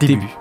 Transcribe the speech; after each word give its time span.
Début. 0.00 0.36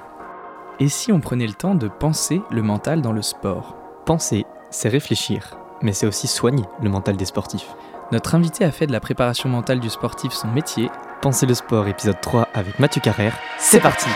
Et 0.79 0.89
si 0.89 1.11
on 1.11 1.19
prenait 1.19 1.47
le 1.47 1.53
temps 1.53 1.75
de 1.75 1.87
penser 1.87 2.41
le 2.51 2.61
mental 2.61 3.01
dans 3.01 3.11
le 3.11 3.21
sport? 3.21 3.75
Penser, 4.05 4.45
c'est 4.69 4.89
réfléchir, 4.89 5.57
mais 5.81 5.93
c'est 5.93 6.07
aussi 6.07 6.27
soigner 6.27 6.63
le 6.81 6.89
mental 6.89 7.15
des 7.15 7.25
sportifs. 7.25 7.75
Notre 8.11 8.35
invité 8.35 8.63
a 8.63 8.71
fait 8.71 8.87
de 8.87 8.91
la 8.91 8.99
préparation 8.99 9.49
mentale 9.49 9.79
du 9.79 9.89
sportif 9.89 10.33
son 10.33 10.47
métier. 10.47 10.89
Penser 11.21 11.45
le 11.45 11.53
sport, 11.53 11.87
épisode 11.87 12.19
3 12.21 12.49
avec 12.53 12.79
Mathieu 12.79 13.01
Carrère. 13.01 13.37
C'est 13.57 13.79
parti 13.79 14.09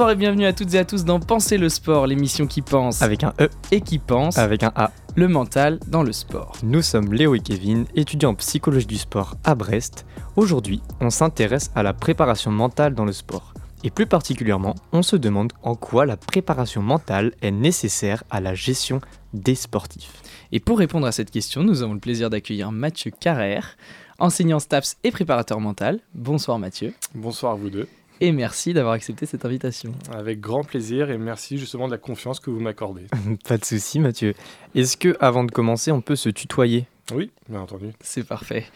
Bonsoir 0.00 0.12
et 0.12 0.16
bienvenue 0.16 0.46
à 0.46 0.54
toutes 0.54 0.72
et 0.72 0.78
à 0.78 0.86
tous 0.86 1.04
dans 1.04 1.20
Penser 1.20 1.58
le 1.58 1.68
sport, 1.68 2.06
l'émission 2.06 2.46
qui 2.46 2.62
pense 2.62 3.02
Avec 3.02 3.22
un 3.22 3.34
E, 3.38 3.50
et 3.70 3.82
qui 3.82 3.98
pense 3.98 4.38
avec 4.38 4.62
un 4.62 4.72
A. 4.74 4.92
le 5.14 5.28
mental 5.28 5.78
dans 5.88 6.02
le 6.02 6.12
sport. 6.12 6.56
Nous 6.62 6.80
sommes 6.80 7.12
Léo 7.12 7.34
et 7.34 7.40
Kevin, 7.40 7.84
étudiants 7.94 8.30
en 8.30 8.34
psychologie 8.34 8.86
du 8.86 8.96
sport 8.96 9.34
à 9.44 9.54
Brest. 9.54 10.06
Aujourd'hui, 10.36 10.80
on 11.02 11.10
s'intéresse 11.10 11.70
à 11.74 11.82
la 11.82 11.92
préparation 11.92 12.50
mentale 12.50 12.94
dans 12.94 13.04
le 13.04 13.12
sport. 13.12 13.52
Et 13.84 13.90
plus 13.90 14.06
particulièrement, 14.06 14.74
on 14.92 15.02
se 15.02 15.16
demande 15.16 15.52
en 15.62 15.74
quoi 15.74 16.06
la 16.06 16.16
préparation 16.16 16.80
mentale 16.80 17.34
est 17.42 17.50
nécessaire 17.50 18.24
à 18.30 18.40
la 18.40 18.54
gestion 18.54 19.02
des 19.34 19.54
sportifs. 19.54 20.22
Et 20.50 20.60
pour 20.60 20.78
répondre 20.78 21.06
à 21.06 21.12
cette 21.12 21.30
question, 21.30 21.62
nous 21.62 21.82
avons 21.82 21.92
le 21.92 22.00
plaisir 22.00 22.30
d'accueillir 22.30 22.72
Mathieu 22.72 23.10
Carrère, 23.10 23.76
enseignant 24.18 24.60
STAPS 24.60 24.96
et 25.04 25.10
préparateur 25.10 25.60
mental. 25.60 26.00
Bonsoir 26.14 26.58
Mathieu, 26.58 26.94
Bonsoir 27.14 27.52
à 27.52 27.56
vous 27.56 27.68
deux. 27.68 27.86
Et 28.20 28.32
merci 28.32 28.72
d'avoir 28.74 28.94
accepté 28.94 29.26
cette 29.26 29.44
invitation. 29.44 29.92
Avec 30.12 30.40
grand 30.40 30.64
plaisir 30.64 31.10
et 31.10 31.18
merci 31.18 31.58
justement 31.58 31.86
de 31.86 31.92
la 31.92 31.98
confiance 31.98 32.40
que 32.40 32.50
vous 32.50 32.60
m'accordez. 32.60 33.06
Pas 33.48 33.58
de 33.58 33.64
souci, 33.64 33.98
Mathieu. 34.00 34.34
Est-ce 34.74 34.96
que, 34.96 35.16
avant 35.20 35.44
de 35.44 35.50
commencer, 35.50 35.90
on 35.92 36.00
peut 36.00 36.16
se 36.16 36.28
tutoyer? 36.28 36.86
Oui, 37.14 37.30
bien 37.48 37.60
entendu. 37.60 37.90
C'est 38.00 38.26
parfait. 38.26 38.66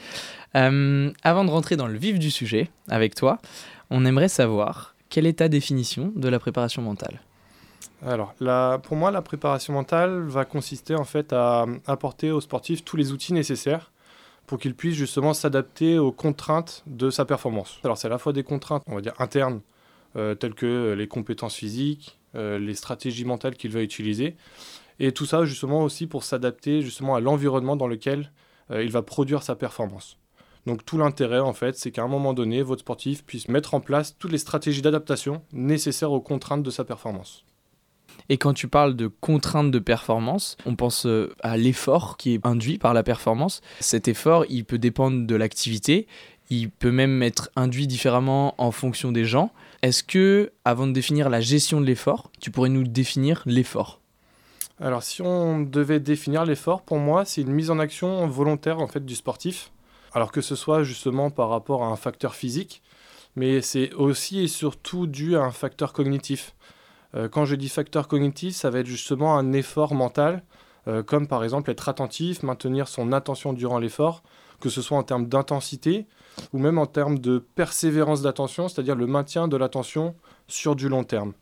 Euh, 0.56 1.10
avant 1.22 1.44
de 1.44 1.50
rentrer 1.50 1.76
dans 1.76 1.86
le 1.86 1.96
vif 1.98 2.18
du 2.18 2.30
sujet 2.30 2.68
avec 2.88 3.14
toi, 3.14 3.38
on 3.90 4.04
aimerait 4.04 4.28
savoir 4.28 4.94
quelle 5.08 5.26
est 5.26 5.34
ta 5.38 5.48
définition 5.48 6.12
de 6.16 6.28
la 6.28 6.38
préparation 6.38 6.82
mentale? 6.82 7.20
Alors, 8.04 8.34
la- 8.40 8.80
pour 8.82 8.96
moi, 8.96 9.10
la 9.10 9.22
préparation 9.22 9.72
mentale 9.72 10.22
va 10.26 10.44
consister 10.44 10.94
en 10.94 11.04
fait 11.04 11.32
à 11.32 11.64
apporter 11.86 12.30
aux 12.30 12.40
sportifs 12.40 12.84
tous 12.84 12.96
les 12.96 13.12
outils 13.12 13.32
nécessaires 13.32 13.92
pour 14.46 14.58
qu'ils 14.58 14.74
puissent 14.74 14.96
justement 14.96 15.34
s'adapter 15.34 15.98
aux 15.98 16.12
contraintes 16.12 16.82
de 16.86 17.10
sa 17.10 17.24
performance. 17.24 17.78
Alors, 17.84 17.98
c'est 17.98 18.06
à 18.06 18.10
la 18.10 18.18
fois 18.18 18.32
des 18.32 18.42
contraintes, 18.42 18.82
on 18.86 18.94
va 18.94 19.00
dire, 19.00 19.14
internes, 19.18 19.60
euh, 20.16 20.34
telles 20.34 20.54
que 20.54 20.94
les 20.96 21.08
compétences 21.08 21.56
physiques, 21.56 22.18
euh, 22.36 22.58
les 22.58 22.74
stratégies 22.74 23.24
mentales 23.24 23.56
qu'il 23.56 23.70
va 23.72 23.82
utiliser, 23.82 24.36
et 25.00 25.12
tout 25.12 25.26
ça 25.26 25.44
justement 25.44 25.82
aussi 25.82 26.06
pour 26.06 26.24
s'adapter 26.24 26.82
justement 26.82 27.14
à 27.14 27.20
l'environnement 27.20 27.76
dans 27.76 27.88
lequel 27.88 28.30
euh, 28.70 28.84
il 28.84 28.90
va 28.90 29.02
produire 29.02 29.42
sa 29.42 29.56
performance. 29.56 30.18
Donc 30.66 30.84
tout 30.84 30.98
l'intérêt 30.98 31.40
en 31.40 31.52
fait, 31.52 31.76
c'est 31.76 31.90
qu'à 31.90 32.02
un 32.02 32.08
moment 32.08 32.32
donné, 32.32 32.62
votre 32.62 32.80
sportif 32.80 33.24
puisse 33.24 33.48
mettre 33.48 33.74
en 33.74 33.80
place 33.80 34.16
toutes 34.18 34.32
les 34.32 34.38
stratégies 34.38 34.82
d'adaptation 34.82 35.42
nécessaires 35.52 36.12
aux 36.12 36.20
contraintes 36.20 36.62
de 36.62 36.70
sa 36.70 36.84
performance. 36.84 37.44
Et 38.28 38.38
quand 38.38 38.54
tu 38.54 38.68
parles 38.68 38.96
de 38.96 39.06
contraintes 39.06 39.70
de 39.70 39.78
performance, 39.78 40.56
on 40.66 40.76
pense 40.76 41.06
euh, 41.06 41.34
à 41.42 41.56
l'effort 41.56 42.16
qui 42.16 42.34
est 42.34 42.46
induit 42.46 42.78
par 42.78 42.94
la 42.94 43.02
performance. 43.02 43.60
Cet 43.80 44.08
effort, 44.08 44.44
il 44.48 44.64
peut 44.64 44.78
dépendre 44.78 45.26
de 45.26 45.34
l'activité, 45.34 46.06
il 46.50 46.70
peut 46.70 46.90
même 46.90 47.22
être 47.22 47.50
induit 47.56 47.86
différemment 47.86 48.54
en 48.58 48.70
fonction 48.70 49.12
des 49.12 49.24
gens. 49.24 49.50
Est-ce 49.82 50.02
que, 50.02 50.52
avant 50.64 50.86
de 50.86 50.92
définir 50.92 51.28
la 51.28 51.40
gestion 51.40 51.80
de 51.80 51.86
l'effort, 51.86 52.30
tu 52.40 52.50
pourrais 52.50 52.68
nous 52.70 52.84
définir 52.84 53.42
l'effort? 53.46 54.00
Alors 54.80 55.02
si 55.02 55.22
on 55.22 55.60
devait 55.60 56.00
définir 56.00 56.44
l'effort, 56.44 56.82
pour 56.82 56.98
moi, 56.98 57.24
c'est 57.24 57.42
une 57.42 57.52
mise 57.52 57.70
en 57.70 57.78
action 57.78 58.26
volontaire 58.26 58.80
en 58.80 58.88
fait 58.88 59.04
du 59.04 59.14
sportif. 59.14 59.70
Alors 60.12 60.32
que 60.32 60.40
ce 60.40 60.56
soit 60.56 60.82
justement 60.82 61.30
par 61.30 61.48
rapport 61.48 61.82
à 61.82 61.86
un 61.86 61.96
facteur 61.96 62.34
physique, 62.34 62.82
mais 63.36 63.60
c'est 63.60 63.92
aussi 63.94 64.40
et 64.40 64.48
surtout 64.48 65.06
dû 65.06 65.36
à 65.36 65.42
un 65.42 65.50
facteur 65.50 65.92
cognitif. 65.92 66.54
Euh, 67.14 67.28
quand 67.28 67.44
je 67.44 67.54
dis 67.54 67.68
facteur 67.68 68.08
cognitif, 68.08 68.54
ça 68.54 68.70
va 68.70 68.80
être 68.80 68.86
justement 68.86 69.36
un 69.36 69.52
effort 69.52 69.94
mental, 69.94 70.42
euh, 70.88 71.02
comme 71.02 71.26
par 71.26 71.44
exemple 71.44 71.70
être 71.70 71.88
attentif, 71.88 72.42
maintenir 72.42 72.88
son 72.88 73.12
attention 73.12 73.52
durant 73.52 73.78
l'effort, 73.78 74.22
que 74.60 74.68
ce 74.68 74.82
soit 74.82 74.98
en 74.98 75.02
termes 75.02 75.26
d'intensité 75.26 76.06
ou 76.52 76.58
même 76.58 76.78
en 76.78 76.86
termes 76.86 77.18
de 77.18 77.38
persévérance 77.38 78.22
d'attention, 78.22 78.68
c'est-à-dire 78.68 78.96
le 78.96 79.06
maintien 79.06 79.48
de 79.48 79.56
l'attention 79.56 80.14
sur 80.48 80.74
du 80.74 80.88
long 80.88 81.04
terme. 81.04 81.32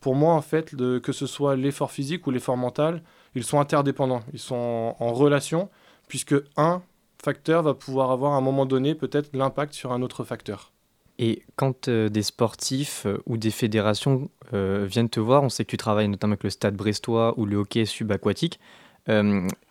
Pour 0.00 0.14
moi, 0.14 0.34
en 0.34 0.42
fait, 0.42 0.76
que 0.76 1.12
ce 1.12 1.26
soit 1.26 1.56
l'effort 1.56 1.90
physique 1.90 2.26
ou 2.26 2.30
l'effort 2.30 2.56
mental, 2.56 3.02
ils 3.34 3.42
sont 3.42 3.58
interdépendants, 3.58 4.22
ils 4.32 4.38
sont 4.38 4.54
en, 4.54 4.96
en 5.04 5.12
relation, 5.12 5.70
puisque 6.06 6.36
un 6.56 6.82
facteur 7.20 7.64
va 7.64 7.74
pouvoir 7.74 8.12
avoir 8.12 8.34
à 8.34 8.36
un 8.36 8.40
moment 8.40 8.64
donné 8.64 8.94
peut-être 8.94 9.34
l'impact 9.34 9.74
sur 9.74 9.92
un 9.92 10.02
autre 10.02 10.22
facteur. 10.22 10.72
Et 11.18 11.42
quand 11.56 11.88
euh, 11.88 12.08
des 12.08 12.22
sportifs 12.22 13.04
euh, 13.06 13.18
ou 13.26 13.36
des 13.36 13.50
fédérations 13.50 14.30
euh, 14.54 14.86
viennent 14.88 15.08
te 15.08 15.18
voir, 15.18 15.42
on 15.42 15.48
sait 15.48 15.64
que 15.64 15.70
tu 15.70 15.76
travailles 15.76 16.08
notamment 16.08 16.32
avec 16.32 16.44
le 16.44 16.50
stade 16.50 16.76
brestois 16.76 17.34
ou 17.36 17.44
le 17.44 17.56
hockey 17.56 17.84
subaquatique, 17.84 18.58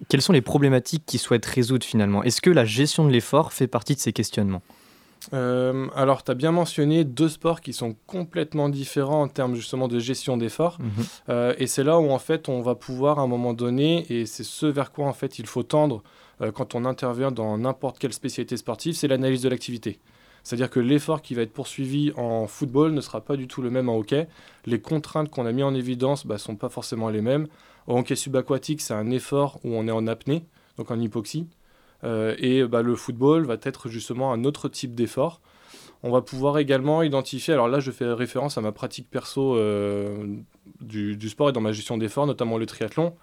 quelles 0.10 0.24
sont 0.24 0.34
les 0.34 0.42
problématiques 0.42 1.06
qu'ils 1.06 1.20
souhaitent 1.20 1.46
résoudre 1.46 1.86
finalement? 1.86 2.24
Est-ce 2.24 2.42
que 2.42 2.50
la 2.50 2.66
gestion 2.66 3.06
de 3.06 3.12
l'effort 3.12 3.54
fait 3.54 3.68
partie 3.68 3.94
de 3.94 4.00
ces 4.00 4.12
questionnements? 4.12 4.64
Alors, 5.32 6.24
tu 6.24 6.32
as 6.32 6.34
bien 6.34 6.52
mentionné 6.52 7.04
deux 7.04 7.30
sports 7.30 7.62
qui 7.62 7.72
sont 7.72 7.96
complètement 8.08 8.68
différents 8.68 9.22
en 9.22 9.28
termes 9.28 9.54
justement 9.54 9.88
de 9.88 10.00
gestion 10.00 10.38
d'effort. 10.38 10.80
Euh, 11.30 11.54
et 11.60 11.68
c'est 11.68 11.84
là 11.84 12.00
où 12.00 12.10
en 12.10 12.18
fait 12.18 12.50
on 12.50 12.64
va 12.64 12.74
pouvoir 12.74 13.20
à 13.20 13.22
un 13.22 13.28
moment 13.28 13.54
donné, 13.54 14.12
et 14.12 14.26
c'est 14.26 14.44
ce 14.44 14.66
vers 14.66 14.92
quoi 14.92 15.06
en 15.06 15.14
fait 15.14 15.38
il 15.38 15.46
faut 15.46 15.62
tendre 15.62 16.02
quand 16.56 16.74
on 16.74 16.84
intervient 16.84 17.32
dans 17.32 17.60
n'importe 17.60 18.00
quelle 18.00 18.14
spécialité 18.14 18.58
sportive, 18.58 18.96
c'est 18.96 19.08
l'analyse 19.08 19.44
de 19.44 19.50
l'activité. 19.50 20.00
C'est-à-dire 20.48 20.70
que 20.70 20.80
l'effort 20.80 21.22
qui 21.22 21.36
va 21.36 21.42
être 21.42 21.52
poursuivi 21.52 22.14
en 22.16 22.48
football 22.48 22.94
ne 22.94 23.02
sera 23.02 23.20
pas 23.20 23.36
du 23.36 23.50
tout 23.50 23.62
le 23.62 23.70
même 23.70 23.90
en 23.90 23.98
hockey. 23.98 24.30
Les 24.66 24.80
contraintes 24.80 25.30
qu'on 25.30 25.46
a 25.46 25.52
mis 25.52 25.62
en 25.62 25.76
évidence 25.76 26.26
ne 26.26 26.38
sont 26.38 26.56
pas 26.56 26.70
forcément 26.70 27.10
les 27.10 27.20
mêmes. 27.20 27.48
Au 27.86 27.98
hockey 27.98 28.16
subaquatique, 28.16 28.80
c'est 28.80 28.94
un 28.94 29.12
effort 29.12 29.60
où 29.66 29.76
on 29.76 29.90
est 29.90 29.92
en 29.92 30.08
apnée, 30.08 30.46
donc 30.78 30.90
en 30.90 31.02
hypoxie. 31.02 31.48
Euh, 32.06 32.34
et 32.38 32.64
bah, 32.64 32.82
le 32.82 32.96
football 32.96 33.46
va 33.46 33.58
être 33.62 33.90
justement 33.90 34.32
un 34.32 34.46
autre 34.46 34.70
type 34.70 34.96
d'effort. 34.96 35.42
On 36.02 36.12
va 36.12 36.22
pouvoir 36.22 36.60
également 36.60 37.04
identifier, 37.04 37.54
alors 37.54 37.68
là 37.68 37.82
je 37.82 37.92
fais 37.92 38.06
référence 38.06 38.58
à 38.58 38.62
ma 38.62 38.72
pratique 38.72 39.10
perso 39.10 39.58
euh, 39.58 40.28
du, 40.80 41.28
sport 41.28 41.50
et 41.50 41.52
dans 41.52 41.60
ma 41.60 41.74
gestion 41.74 41.98
d'efforts, 41.98 42.26
notamment 42.26 42.58
le 42.58 42.66
triathlon. 42.66 43.18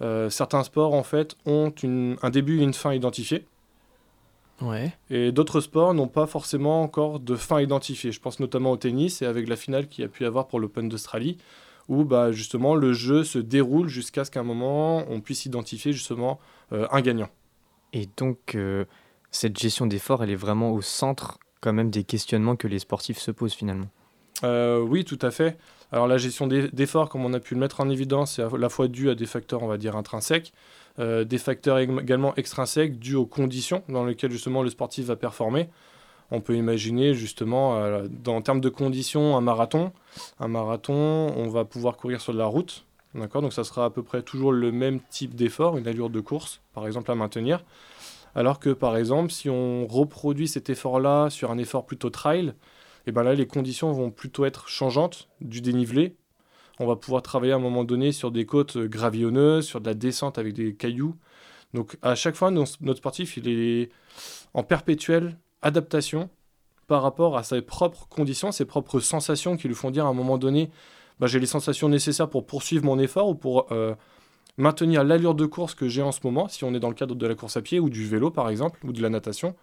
Euh, 0.00 0.30
certains 0.30 0.62
sports 0.62 0.94
en 0.94 1.02
fait 1.02 1.34
ont 1.44 1.74
un 2.22 2.30
début 2.30 2.60
et 2.60 2.62
une 2.62 2.72
fin 2.74 2.94
identifiés, 2.94 3.46
Ouais. 4.60 4.92
et 5.08 5.30
d'autres 5.30 5.60
sports 5.60 5.94
n'ont 5.94 6.08
pas 6.08 6.26
forcément 6.26 6.82
encore 6.82 7.20
de 7.20 7.36
fin 7.36 7.60
identifiée. 7.60 8.10
Je 8.10 8.20
pense 8.20 8.40
notamment 8.40 8.72
au 8.72 8.76
tennis 8.76 9.22
et 9.22 9.26
avec 9.26 9.48
la 9.48 9.56
finale 9.56 9.86
qu'il 9.88 10.02
y 10.02 10.04
a 10.04 10.08
pu 10.08 10.24
y 10.24 10.26
avoir 10.26 10.48
pour 10.48 10.58
l'Open 10.58 10.88
d'Australie, 10.88 11.38
où 11.88 12.04
bah, 12.04 12.32
justement 12.32 12.74
le 12.74 12.92
jeu 12.92 13.22
se 13.24 13.38
déroule 13.38 13.88
jusqu'à 13.88 14.24
ce 14.24 14.30
qu'à 14.30 14.40
un 14.40 14.44
moment 14.44 15.04
on 15.08 15.20
puisse 15.20 15.46
identifier 15.46 15.92
justement 15.92 16.38
euh, 16.72 16.86
un 16.90 17.00
gagnant. 17.00 17.28
Et 17.92 18.08
donc, 18.16 18.54
euh, 18.54 18.84
cette 19.30 19.58
gestion 19.58 19.86
d'effort, 19.86 20.22
elle 20.22 20.30
est 20.30 20.36
vraiment 20.36 20.72
au 20.72 20.82
centre 20.82 21.38
quand 21.60 21.72
même 21.72 21.90
des 21.90 22.04
questionnements 22.04 22.56
que 22.56 22.68
les 22.68 22.78
sportifs 22.80 23.18
se 23.18 23.30
posent 23.30 23.54
finalement. 23.54 23.88
Euh, 24.44 24.80
oui, 24.80 25.04
tout 25.04 25.18
à 25.22 25.30
fait. 25.30 25.56
Alors 25.90 26.06
la 26.06 26.18
gestion 26.18 26.46
d'e- 26.46 26.68
d'efforts, 26.72 27.08
comme 27.08 27.24
on 27.24 27.32
a 27.32 27.40
pu 27.40 27.54
le 27.54 27.60
mettre 27.60 27.80
en 27.80 27.88
évidence, 27.88 28.34
c'est 28.34 28.42
à 28.42 28.50
la 28.58 28.68
fois 28.68 28.88
dû 28.88 29.08
à 29.08 29.14
des 29.14 29.26
facteurs, 29.26 29.62
on 29.62 29.66
va 29.68 29.78
dire, 29.78 29.96
intrinsèques, 29.96 30.52
euh, 30.98 31.24
des 31.24 31.38
facteurs 31.38 31.78
ég- 31.78 32.00
également 32.00 32.34
extrinsèques 32.36 32.98
dus 32.98 33.14
aux 33.14 33.26
conditions 33.26 33.82
dans 33.88 34.04
lesquelles 34.04 34.32
justement 34.32 34.62
le 34.62 34.70
sportif 34.70 35.06
va 35.06 35.16
performer. 35.16 35.68
On 36.30 36.40
peut 36.40 36.56
imaginer 36.56 37.14
justement, 37.14 37.76
euh, 37.76 38.06
dans, 38.10 38.36
en 38.36 38.42
termes 38.42 38.60
de 38.60 38.68
conditions, 38.68 39.36
un 39.36 39.40
marathon. 39.40 39.92
Un 40.40 40.48
marathon, 40.48 41.32
on 41.36 41.48
va 41.48 41.64
pouvoir 41.64 41.96
courir 41.96 42.20
sur 42.20 42.32
de 42.32 42.38
la 42.38 42.46
route. 42.46 42.84
D'accord? 43.14 43.40
Donc 43.40 43.54
ça 43.54 43.64
sera 43.64 43.86
à 43.86 43.90
peu 43.90 44.02
près 44.02 44.22
toujours 44.22 44.52
le 44.52 44.70
même 44.70 45.00
type 45.10 45.34
d'effort, 45.34 45.78
une 45.78 45.88
allure 45.88 46.10
de 46.10 46.20
course, 46.20 46.60
par 46.74 46.86
exemple, 46.86 47.10
à 47.10 47.14
maintenir. 47.14 47.64
Alors 48.34 48.58
que 48.58 48.70
par 48.70 48.96
exemple, 48.98 49.32
si 49.32 49.48
on 49.48 49.86
reproduit 49.86 50.48
cet 50.48 50.68
effort-là 50.68 51.30
sur 51.30 51.50
un 51.50 51.58
effort 51.58 51.86
plutôt 51.86 52.10
trail, 52.10 52.52
et 53.06 53.12
ben 53.12 53.22
là, 53.22 53.34
les 53.34 53.46
conditions 53.46 53.90
vont 53.92 54.10
plutôt 54.10 54.44
être 54.44 54.68
changeantes 54.68 55.28
du 55.40 55.62
dénivelé. 55.62 56.14
On 56.80 56.86
va 56.86 56.96
pouvoir 56.96 57.22
travailler 57.22 57.52
à 57.52 57.56
un 57.56 57.60
moment 57.60 57.84
donné 57.84 58.12
sur 58.12 58.30
des 58.30 58.46
côtes 58.46 58.76
euh, 58.76 58.88
gravillonneuses, 58.88 59.66
sur 59.66 59.80
de 59.80 59.86
la 59.86 59.94
descente 59.94 60.38
avec 60.38 60.54
des 60.54 60.74
cailloux. 60.74 61.16
Donc 61.74 61.96
à 62.02 62.14
chaque 62.14 62.34
fois, 62.34 62.50
notre 62.50 62.94
sportif, 62.94 63.36
il 63.36 63.48
est 63.48 63.90
en 64.54 64.62
perpétuelle 64.62 65.36
adaptation 65.62 66.30
par 66.86 67.02
rapport 67.02 67.36
à 67.36 67.42
ses 67.42 67.60
propres 67.60 68.08
conditions, 68.08 68.50
ses 68.52 68.64
propres 68.64 69.00
sensations 69.00 69.56
qui 69.56 69.68
lui 69.68 69.74
font 69.74 69.90
dire 69.90 70.06
à 70.06 70.08
un 70.08 70.14
moment 70.14 70.38
donné, 70.38 70.70
bah, 71.20 71.26
j'ai 71.26 71.38
les 71.38 71.46
sensations 71.46 71.88
nécessaires 71.88 72.30
pour 72.30 72.46
poursuivre 72.46 72.84
mon 72.84 72.98
effort 72.98 73.28
ou 73.28 73.34
pour 73.34 73.70
euh, 73.72 73.94
maintenir 74.56 75.04
l'allure 75.04 75.34
de 75.34 75.44
course 75.44 75.74
que 75.74 75.88
j'ai 75.88 76.02
en 76.02 76.12
ce 76.12 76.20
moment, 76.24 76.48
si 76.48 76.64
on 76.64 76.72
est 76.74 76.80
dans 76.80 76.88
le 76.88 76.94
cadre 76.94 77.14
de 77.14 77.26
la 77.26 77.34
course 77.34 77.56
à 77.56 77.62
pied 77.62 77.78
ou 77.80 77.90
du 77.90 78.06
vélo 78.06 78.30
par 78.30 78.48
exemple, 78.48 78.80
ou 78.86 78.92
de 78.92 79.02
la 79.02 79.10
natation. 79.10 79.54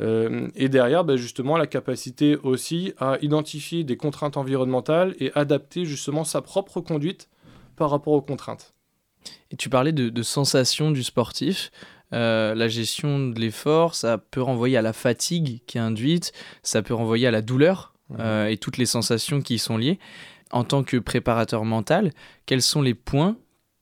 Euh, 0.00 0.48
et 0.54 0.68
derrière, 0.68 1.04
bah, 1.04 1.16
justement, 1.16 1.56
la 1.56 1.66
capacité 1.66 2.36
aussi 2.36 2.92
à 2.98 3.18
identifier 3.22 3.84
des 3.84 3.96
contraintes 3.96 4.36
environnementales 4.36 5.14
et 5.18 5.30
adapter 5.34 5.84
justement 5.84 6.24
sa 6.24 6.40
propre 6.42 6.80
conduite 6.80 7.28
par 7.76 7.90
rapport 7.90 8.14
aux 8.14 8.22
contraintes. 8.22 8.74
Et 9.50 9.56
tu 9.56 9.68
parlais 9.68 9.92
de, 9.92 10.08
de 10.08 10.22
sensation 10.22 10.90
du 10.90 11.02
sportif. 11.02 11.70
Euh, 12.12 12.54
la 12.54 12.68
gestion 12.68 13.28
de 13.28 13.38
l'effort, 13.38 13.94
ça 13.94 14.18
peut 14.18 14.42
renvoyer 14.42 14.76
à 14.76 14.82
la 14.82 14.92
fatigue 14.92 15.60
qui 15.66 15.78
est 15.78 15.80
induite, 15.80 16.32
ça 16.62 16.82
peut 16.82 16.94
renvoyer 16.94 17.26
à 17.26 17.30
la 17.30 17.42
douleur 17.42 17.94
Mhm. 18.10 18.16
euh, 18.20 18.46
et 18.48 18.56
toutes 18.56 18.76
les 18.76 18.86
sensations 18.86 19.40
qui 19.40 19.54
y 19.54 19.58
sont 19.58 19.76
liées. 19.76 19.98
En 20.50 20.64
tant 20.64 20.82
que 20.82 20.96
préparateur 20.96 21.64
mental, 21.64 22.12
quels 22.46 22.62
sont 22.62 22.82
les 22.82 22.94
points 22.94 23.36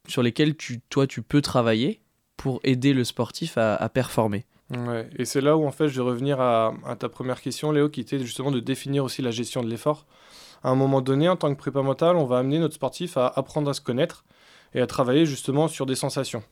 sur 0.07 0.23
lesquels 0.23 0.57
tu, 0.57 0.81
toi 0.91 1.07
tu 1.07 1.23
peux 1.23 1.41
travailler 1.41 2.03
pour 2.37 2.61
aider 2.63 2.93
le 2.93 3.05
sportif 3.05 3.57
à, 3.57 3.75
à 3.75 3.89
performer? 3.89 4.45
Ouais, 4.71 5.09
et 5.17 5.25
c'est 5.25 5.41
là 5.41 5.57
où 5.57 5.67
en 5.67 5.71
fait 5.71 5.89
je 5.89 6.01
vais 6.01 6.07
revenir 6.07 6.41
à, 6.41 6.75
à 6.85 6.95
ta 6.97 7.09
première 7.09 7.41
question, 7.41 7.73
Léo, 7.73 7.89
qui 7.89 8.01
était 8.01 8.19
justement 8.19 8.51
de 8.51 8.61
définir 8.61 9.05
aussi 9.05 9.23
la 9.23 9.31
gestion 9.31 9.63
de 9.63 9.69
l'effort. 9.69 10.05
À 10.63 10.71
un 10.71 10.75
moment 10.75 11.01
donné, 11.01 11.29
en 11.29 11.37
tant 11.37 11.55
que 11.55 11.59
prépa 11.59 11.83
mental, 11.83 12.17
on 12.17 12.27
va 12.27 12.39
amener 12.39 12.59
notre 12.59 12.75
sportif 12.75 13.17
à 13.17 13.29
apprendre 13.29 13.71
à 13.71 13.75
se 13.75 13.81
connaître 13.81 14.25
et 14.75 14.81
à 14.81 14.87
travailler 14.87 15.25
justement 15.25 15.69
sur 15.69 15.87
des 15.87 15.95
sensations. 15.95 16.43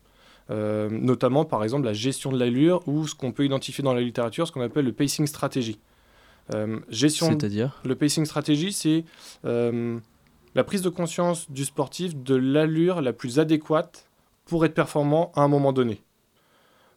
Euh, 0.49 0.89
notamment 0.91 1.45
par 1.45 1.65
exemple 1.65 1.85
la 1.87 1.93
gestion 1.93 2.31
de 2.31 2.39
l'allure 2.39 2.87
ou 2.87 3.09
ce 3.09 3.17
qu'on 3.17 3.33
peut 3.33 3.45
identifier 3.45 3.83
dans 3.83 3.95
la 3.95 4.01
littérature, 4.01 4.47
ce 4.47 4.53
qu'on 4.53 4.61
appelle 4.61 4.85
le 4.85 4.93
pacing 4.93 5.27
stratégie. 5.27 5.81
Euh, 6.55 6.79
gestion 6.89 7.27
C'est-à-dire? 7.27 7.81
le 7.85 7.97
pacing 7.97 8.25
stratégie, 8.25 8.73
c'est 8.73 9.05
euh, 9.45 9.99
la 10.55 10.62
prise 10.62 10.83
de 10.83 10.89
conscience 10.89 11.51
du 11.51 11.65
sportif 11.65 12.17
de 12.17 12.37
l'allure 12.37 13.01
la 13.01 13.12
plus 13.12 13.41
adéquate 13.41 14.09
pour 14.45 14.65
être 14.65 14.75
performant 14.75 15.33
à 15.35 15.43
un 15.43 15.49
moment 15.49 15.73
donné. 15.73 16.01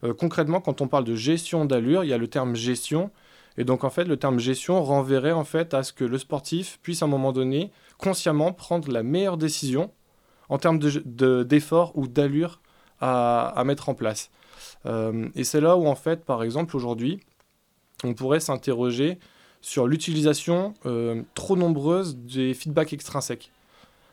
Euh, 0.03 0.13
concrètement, 0.13 0.61
quand 0.61 0.81
on 0.81 0.87
parle 0.87 1.03
de 1.03 1.15
gestion 1.15 1.65
d'allure, 1.65 2.03
il 2.03 2.09
y 2.09 2.13
a 2.13 2.17
le 2.17 2.27
terme 2.27 2.55
gestion. 2.55 3.11
Et 3.57 3.63
donc, 3.63 3.83
en 3.83 3.89
fait, 3.89 4.05
le 4.05 4.17
terme 4.17 4.39
gestion 4.39 4.81
renverrait 4.83 5.31
en 5.31 5.43
fait 5.43 5.73
à 5.73 5.83
ce 5.83 5.91
que 5.91 6.05
le 6.05 6.17
sportif 6.17 6.79
puisse 6.81 7.01
à 7.01 7.05
un 7.05 7.09
moment 7.09 7.33
donné 7.33 7.71
consciemment 7.97 8.53
prendre 8.53 8.91
la 8.91 9.03
meilleure 9.03 9.37
décision 9.37 9.91
en 10.47 10.57
termes 10.57 10.79
d'effort 10.79 11.93
de, 11.93 11.99
ou 11.99 12.07
d'allure 12.07 12.61
à, 13.01 13.47
à, 13.47 13.63
mettre 13.63 13.89
en 13.89 13.93
place. 13.93 14.31
Euh, 14.85 15.27
et 15.35 15.43
c'est 15.43 15.61
là 15.61 15.75
où, 15.77 15.87
en 15.87 15.95
fait, 15.95 16.23
par 16.23 16.43
exemple, 16.43 16.75
aujourd'hui, 16.75 17.19
on 18.03 18.13
pourrait 18.13 18.39
s'interroger 18.39 19.19
sur 19.61 19.87
l'utilisation 19.87 20.73
euh, 20.85 21.23
trop 21.33 21.57
nombreuse 21.57 22.15
des 22.15 22.53
feedbacks 22.53 22.93
extrinsèques. 22.93 23.51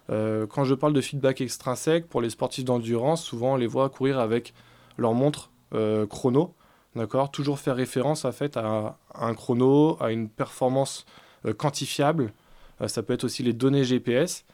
Quand 0.09 0.63
je 0.63 0.75
parle 0.75 0.93
de 0.93 1.01
feedback 1.01 1.41
extrinsèque, 1.41 2.07
pour 2.07 2.21
les 2.21 2.31
sportifs 2.31 2.65
d'endurance, 2.65 3.25
souvent 3.25 3.55
on 3.55 3.57
les 3.57 3.67
voit 3.67 3.89
courir 3.91 4.21
avec 4.21 4.55
leur 4.99 5.15
montre 5.15 5.51
euh, 5.75 6.07
chrono, 6.07 6.55
d'accord 6.95 7.31
Toujours 7.31 7.59
faire 7.59 7.77
référence 7.77 8.25
en 8.25 8.33
fait, 8.33 8.57
à, 8.57 8.99
un 9.15 9.35
chrono, 9.35 9.97
à 10.01 10.13
une 10.13 10.29
performance 10.29 11.07
euh, 11.45 11.53
quantifiable. 11.53 12.33
Euh, 12.81 12.89
ça 12.89 13.03
peut 13.03 13.13
être 13.13 13.25
aussi 13.25 13.43
les 13.43 13.53
données 13.53 13.85
GPS. 13.85 14.45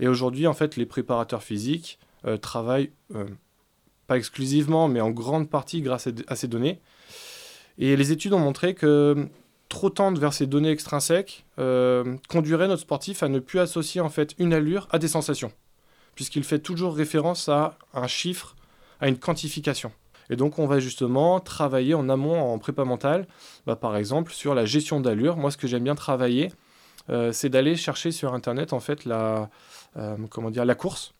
Et 0.00 0.08
aujourd'hui, 0.08 0.46
en 0.46 0.54
fait, 0.54 0.76
les 0.76 0.86
préparateurs 0.86 1.42
physiques 1.42 1.98
travaillent 2.40 2.92
pas 4.06 4.16
exclusivement, 4.16 4.88
mais 4.88 5.00
en 5.00 5.10
grande 5.10 5.50
partie 5.50 5.82
grâce 5.82 6.08
à 6.28 6.36
ces 6.36 6.48
données. 6.48 6.80
Et 7.78 7.96
les 7.96 8.12
études 8.12 8.32
ont 8.32 8.38
montré 8.38 8.74
que 8.74 9.28
trop 9.68 9.90
tendre 9.90 10.20
vers 10.20 10.32
ces 10.32 10.46
données 10.46 10.70
extrinsèques 10.70 11.44
conduirait 12.28 12.68
notre 12.68 12.82
sportif 12.82 13.22
à 13.22 13.28
ne 13.28 13.38
plus 13.38 13.58
associer 13.58 14.00
en 14.00 14.08
fait 14.08 14.34
une 14.38 14.54
allure 14.54 14.88
à 14.90 14.98
des 14.98 15.08
sensations, 15.08 15.52
puisqu'il 16.14 16.44
fait 16.44 16.60
toujours 16.60 16.96
référence 16.96 17.48
à 17.48 17.76
un 17.92 18.06
chiffre, 18.06 18.56
à 19.00 19.08
une 19.08 19.18
quantification. 19.18 19.92
Et 20.32 20.36
donc 20.36 20.58
on 20.58 20.66
va 20.66 20.80
justement 20.80 21.40
travailler 21.40 21.92
en 21.92 22.08
amont 22.08 22.40
en 22.40 22.58
prépa 22.58 22.84
mentale, 22.86 23.28
bah, 23.66 23.76
par 23.76 23.98
exemple 23.98 24.32
sur 24.32 24.54
la 24.54 24.64
gestion 24.64 24.98
d'allure. 24.98 25.36
Moi 25.36 25.50
ce 25.50 25.58
que 25.58 25.66
j'aime 25.66 25.84
bien 25.84 25.94
travailler, 25.94 26.50
euh, 27.10 27.32
c'est 27.32 27.50
d'aller 27.50 27.76
chercher 27.76 28.12
sur 28.12 28.32
internet 28.32 28.72
en 28.72 28.80
fait 28.80 29.04
la, 29.04 29.50
euh, 29.98 30.16
comment 30.30 30.50
dire, 30.50 30.64
la 30.64 30.74
course, 30.74 31.12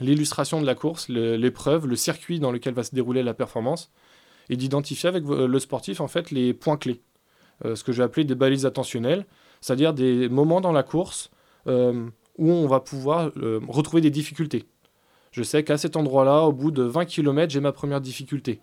l'illustration 0.00 0.60
de 0.60 0.66
la 0.66 0.74
course, 0.74 1.08
l'épreuve, 1.08 1.86
le, 1.86 1.94
circuit 1.94 2.40
dans 2.40 2.50
lequel 2.50 2.74
va 2.74 2.82
se 2.82 2.92
dérouler 2.92 3.22
la 3.22 3.34
performance, 3.34 3.92
et 4.50 4.56
d'identifier 4.56 5.08
avec 5.08 5.22
le 5.24 5.58
sportif 5.60 6.00
en 6.00 6.08
fait 6.08 6.32
les 6.32 6.54
points 6.54 6.76
clés. 6.76 7.02
Euh, 7.64 7.76
ce 7.76 7.84
que 7.84 7.92
je 7.92 7.98
vais 7.98 8.04
appeler 8.04 8.24
des 8.24 8.34
balises 8.34 8.66
attentionnelles, 8.66 9.26
c'est-à-dire 9.60 9.94
des 9.94 10.28
moments 10.28 10.60
dans 10.60 10.72
la 10.72 10.82
course 10.82 11.30
où 11.66 12.50
on 12.50 12.66
va 12.66 12.80
pouvoir 12.80 13.30
retrouver 13.68 14.02
des 14.02 14.10
difficultés. 14.10 14.66
Je 15.34 15.42
sais 15.42 15.64
qu'à 15.64 15.76
cet 15.76 15.96
endroit-là, 15.96 16.42
au 16.42 16.52
bout 16.52 16.70
de 16.70 16.84
20 16.84 17.06
km, 17.06 17.52
j'ai 17.52 17.58
ma 17.58 17.72
première 17.72 18.00
difficulté. 18.00 18.60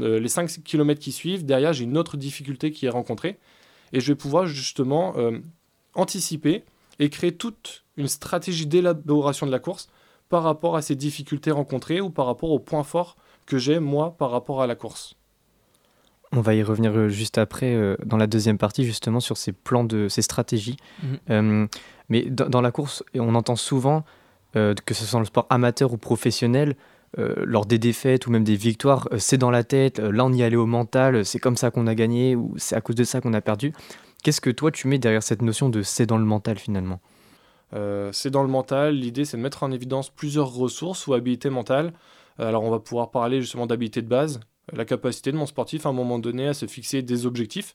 Euh, 0.00 0.18
les 0.18 0.28
5 0.30 0.48
km 0.64 0.98
qui 0.98 1.12
suivent, 1.12 1.44
derrière, 1.44 1.74
j'ai 1.74 1.84
une 1.84 1.98
autre 1.98 2.16
difficulté 2.16 2.70
qui 2.70 2.86
est 2.86 2.90
rencontrée. 2.90 3.38
Et 3.92 4.00
je 4.00 4.10
vais 4.10 4.14
pouvoir 4.16 4.46
justement 4.46 5.12
euh, 5.18 5.38
anticiper 5.92 6.64
et 6.98 7.10
créer 7.10 7.32
toute 7.32 7.84
une 7.98 8.08
stratégie 8.08 8.64
d'élaboration 8.64 9.44
de 9.44 9.50
la 9.50 9.58
course 9.58 9.90
par 10.30 10.44
rapport 10.44 10.76
à 10.76 10.80
ces 10.80 10.96
difficultés 10.96 11.50
rencontrées 11.50 12.00
ou 12.00 12.08
par 12.08 12.24
rapport 12.24 12.52
aux 12.52 12.58
points 12.58 12.84
forts 12.84 13.16
que 13.44 13.58
j'ai, 13.58 13.78
moi, 13.78 14.16
par 14.16 14.30
rapport 14.30 14.62
à 14.62 14.66
la 14.66 14.76
course. 14.76 15.16
On 16.32 16.40
va 16.40 16.54
y 16.54 16.62
revenir 16.62 17.10
juste 17.10 17.36
après, 17.36 17.74
euh, 17.74 17.96
dans 18.06 18.16
la 18.16 18.26
deuxième 18.26 18.56
partie, 18.56 18.86
justement, 18.86 19.20
sur 19.20 19.36
ces 19.36 19.52
plans, 19.52 19.84
de 19.84 20.08
ces 20.08 20.22
stratégies. 20.22 20.78
Mhm. 21.02 21.18
Euh, 21.28 21.66
mais 22.08 22.22
dans, 22.22 22.48
dans 22.48 22.62
la 22.62 22.70
course, 22.70 23.04
on 23.14 23.34
entend 23.34 23.56
souvent, 23.56 23.98
euh, 23.98 24.00
que 24.54 24.94
ce 24.94 25.04
soit 25.04 25.16
dans 25.16 25.20
le 25.20 25.26
sport 25.26 25.46
amateur 25.50 25.92
ou 25.92 25.96
professionnel, 25.96 26.76
euh, 27.18 27.34
lors 27.44 27.64
des 27.64 27.78
défaites 27.78 28.26
ou 28.26 28.30
même 28.30 28.42
des 28.42 28.56
victoires, 28.56 29.08
euh, 29.12 29.18
c'est 29.18 29.38
dans 29.38 29.50
la 29.50 29.62
tête, 29.62 30.00
euh, 30.00 30.10
là 30.10 30.24
on 30.24 30.32
y 30.32 30.42
allait 30.42 30.56
au 30.56 30.66
mental, 30.66 31.24
c'est 31.24 31.38
comme 31.38 31.56
ça 31.56 31.70
qu'on 31.70 31.86
a 31.86 31.94
gagné 31.94 32.34
ou 32.34 32.54
c'est 32.56 32.74
à 32.74 32.80
cause 32.80 32.96
de 32.96 33.04
ça 33.04 33.20
qu'on 33.20 33.34
a 33.34 33.40
perdu. 33.40 33.72
Qu'est-ce 34.24 34.40
que 34.40 34.50
toi 34.50 34.72
tu 34.72 34.88
mets 34.88 34.98
derrière 34.98 35.22
cette 35.22 35.42
notion 35.42 35.68
de 35.68 35.82
c'est 35.82 36.06
dans 36.06 36.18
le 36.18 36.24
mental 36.24 36.58
finalement? 36.58 37.00
Euh, 37.72 38.10
c'est 38.12 38.30
dans 38.30 38.42
le 38.42 38.48
mental. 38.48 38.94
L'idée, 38.94 39.24
c'est 39.24 39.36
de 39.36 39.42
mettre 39.42 39.62
en 39.62 39.70
évidence 39.70 40.10
plusieurs 40.10 40.52
ressources 40.52 41.06
ou 41.06 41.14
habilités 41.14 41.50
mentales. 41.50 41.92
Alors, 42.38 42.62
on 42.64 42.70
va 42.70 42.78
pouvoir 42.78 43.10
parler 43.10 43.40
justement 43.40 43.66
d'habilités 43.66 44.02
de 44.02 44.08
base. 44.08 44.40
La 44.72 44.84
capacité 44.84 45.30
de 45.30 45.36
mon 45.36 45.46
sportif 45.46 45.86
à 45.86 45.90
un 45.90 45.92
moment 45.92 46.18
donné 46.18 46.48
à 46.48 46.54
se 46.54 46.66
fixer 46.66 47.02
des 47.02 47.26
objectifs. 47.26 47.74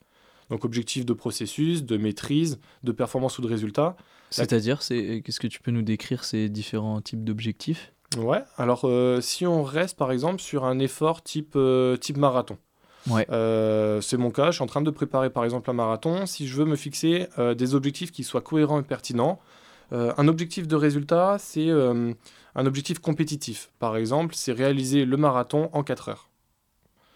Donc, 0.49 0.65
objectifs 0.65 1.05
de 1.05 1.13
processus, 1.13 1.83
de 1.83 1.97
maîtrise, 1.97 2.59
de 2.83 2.91
performance 2.91 3.39
ou 3.39 3.41
de 3.41 3.47
résultat. 3.47 3.95
C'est-à-dire, 4.29 4.81
c'est 4.81 5.21
qu'est-ce 5.23 5.39
que 5.39 5.47
tu 5.47 5.59
peux 5.59 5.71
nous 5.71 5.81
décrire 5.81 6.23
ces 6.23 6.49
différents 6.49 7.01
types 7.01 7.23
d'objectifs? 7.23 7.93
Ouais, 8.17 8.43
alors 8.57 8.81
euh, 8.85 9.21
si 9.21 9.45
on 9.45 9.63
reste 9.63 9.97
par 9.97 10.11
exemple 10.11 10.41
sur 10.41 10.65
un 10.65 10.79
effort 10.79 11.21
type, 11.21 11.53
euh, 11.55 11.95
type 11.95 12.17
marathon. 12.17 12.57
Ouais. 13.07 13.25
Euh, 13.29 14.01
c'est 14.01 14.17
mon 14.17 14.31
cas, 14.31 14.47
je 14.47 14.55
suis 14.55 14.63
en 14.63 14.67
train 14.67 14.81
de 14.81 14.89
préparer 14.91 15.29
par 15.29 15.43
exemple 15.43 15.69
un 15.69 15.73
marathon. 15.73 16.25
Si 16.25 16.47
je 16.47 16.55
veux 16.55 16.65
me 16.65 16.75
fixer 16.75 17.27
euh, 17.37 17.53
des 17.53 17.75
objectifs 17.75 18.11
qui 18.11 18.23
soient 18.23 18.41
cohérents 18.41 18.79
et 18.79 18.83
pertinents, 18.83 19.39
euh, 19.91 20.13
un 20.17 20.27
objectif 20.27 20.67
de 20.67 20.75
résultat, 20.75 21.37
c'est 21.39 21.69
euh, 21.69 22.13
un 22.55 22.65
objectif 22.65 22.99
compétitif. 22.99 23.71
Par 23.79 23.95
exemple, 23.97 24.35
c'est 24.35 24.51
réaliser 24.51 25.05
le 25.05 25.17
marathon 25.17 25.69
en 25.73 25.83
4 25.83 26.09
heures. 26.09 26.29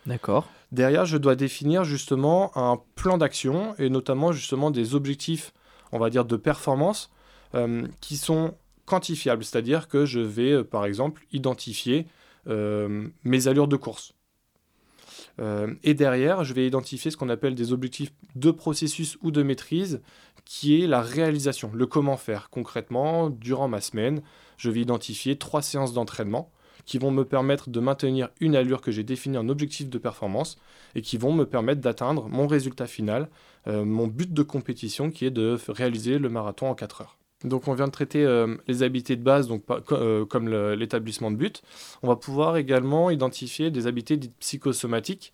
D'accord. 0.06 0.48
Derrière, 0.72 1.06
je 1.06 1.18
dois 1.18 1.36
définir 1.36 1.84
justement 1.84 2.52
un 2.58 2.80
plan 2.96 3.18
d'action 3.18 3.76
et 3.78 3.90
notamment 3.90 4.32
justement 4.32 4.72
des 4.72 4.96
objectifs, 4.96 5.54
on 5.94 6.00
va 6.00 6.10
dire, 6.10 6.26
de 6.26 6.36
performance 6.36 7.10
euh, 7.56 7.88
qui 8.02 8.18
sont 8.18 8.56
quantifiables. 8.86 9.44
C'est-à-dire 9.46 9.88
que 9.88 10.06
je 10.06 10.20
vais, 10.20 10.52
euh, 10.52 10.64
par 10.64 10.86
exemple, 10.86 11.26
identifier 11.32 12.08
euh, 12.48 13.08
mes 13.24 13.48
allures 13.48 13.70
de 13.70 13.78
course. 13.78 14.14
Et 15.82 15.96
derrière, 15.96 16.44
je 16.44 16.54
vais 16.54 16.68
identifier 16.68 17.10
ce 17.10 17.18
qu'on 17.18 17.30
appelle 17.30 17.56
des 17.56 17.74
objectifs 17.74 18.12
de 18.36 18.52
processus 18.52 19.18
ou 19.24 19.32
de 19.32 19.42
maîtrise, 19.42 20.00
qui 20.46 20.80
est 20.80 20.86
la 20.86 21.02
réalisation, 21.02 21.72
le 21.74 21.88
comment 21.88 22.18
faire. 22.18 22.52
Concrètement, 22.52 23.32
durant 23.32 23.68
ma 23.68 23.82
semaine, 23.82 24.22
je 24.58 24.70
vais 24.70 24.82
identifier 24.82 25.36
trois 25.36 25.64
séances 25.64 25.92
d'entraînement 25.92 26.52
qui 26.86 26.98
vont 26.98 27.12
me 27.12 27.24
permettre 27.24 27.70
de 27.70 27.80
maintenir 27.80 28.30
une 28.40 28.56
allure 28.56 28.82
que 28.82 28.92
j'ai 28.92 29.04
définie 29.04 29.38
en 29.38 29.50
objectif 29.50 29.90
de 29.90 29.98
performance 29.98 30.58
et 30.96 31.02
qui 31.02 31.18
vont 31.18 31.34
me 31.34 31.46
permettre 31.46 31.82
d'atteindre 31.82 32.28
mon 32.30 32.48
résultat 32.48 32.88
final, 32.88 33.30
euh, 33.68 33.86
mon 33.86 34.08
but 34.08 34.34
de 34.34 34.44
compétition 34.44 35.12
qui 35.12 35.26
est 35.26 35.32
de 35.32 35.58
réaliser 35.70 36.20
le 36.20 36.30
marathon 36.30 36.68
en 36.68 36.76
4 36.76 37.02
heures. 37.02 37.18
Donc 37.44 37.68
on 37.68 37.74
vient 37.74 37.88
de 37.88 37.92
traiter 37.92 38.24
euh, 38.24 38.56
les 38.68 38.84
habiletés 38.84 39.16
de 39.16 39.24
base, 39.24 39.50
euh, 39.92 40.26
comme 40.26 40.50
l'établissement 40.50 41.32
de 41.32 41.36
but. 41.36 41.62
On 42.02 42.08
va 42.08 42.16
pouvoir 42.16 42.58
également 42.58 43.10
identifier 43.10 43.70
des 43.72 43.88
habiletés 43.88 44.18
dites 44.18 44.36
psychosomatiques, 44.40 45.34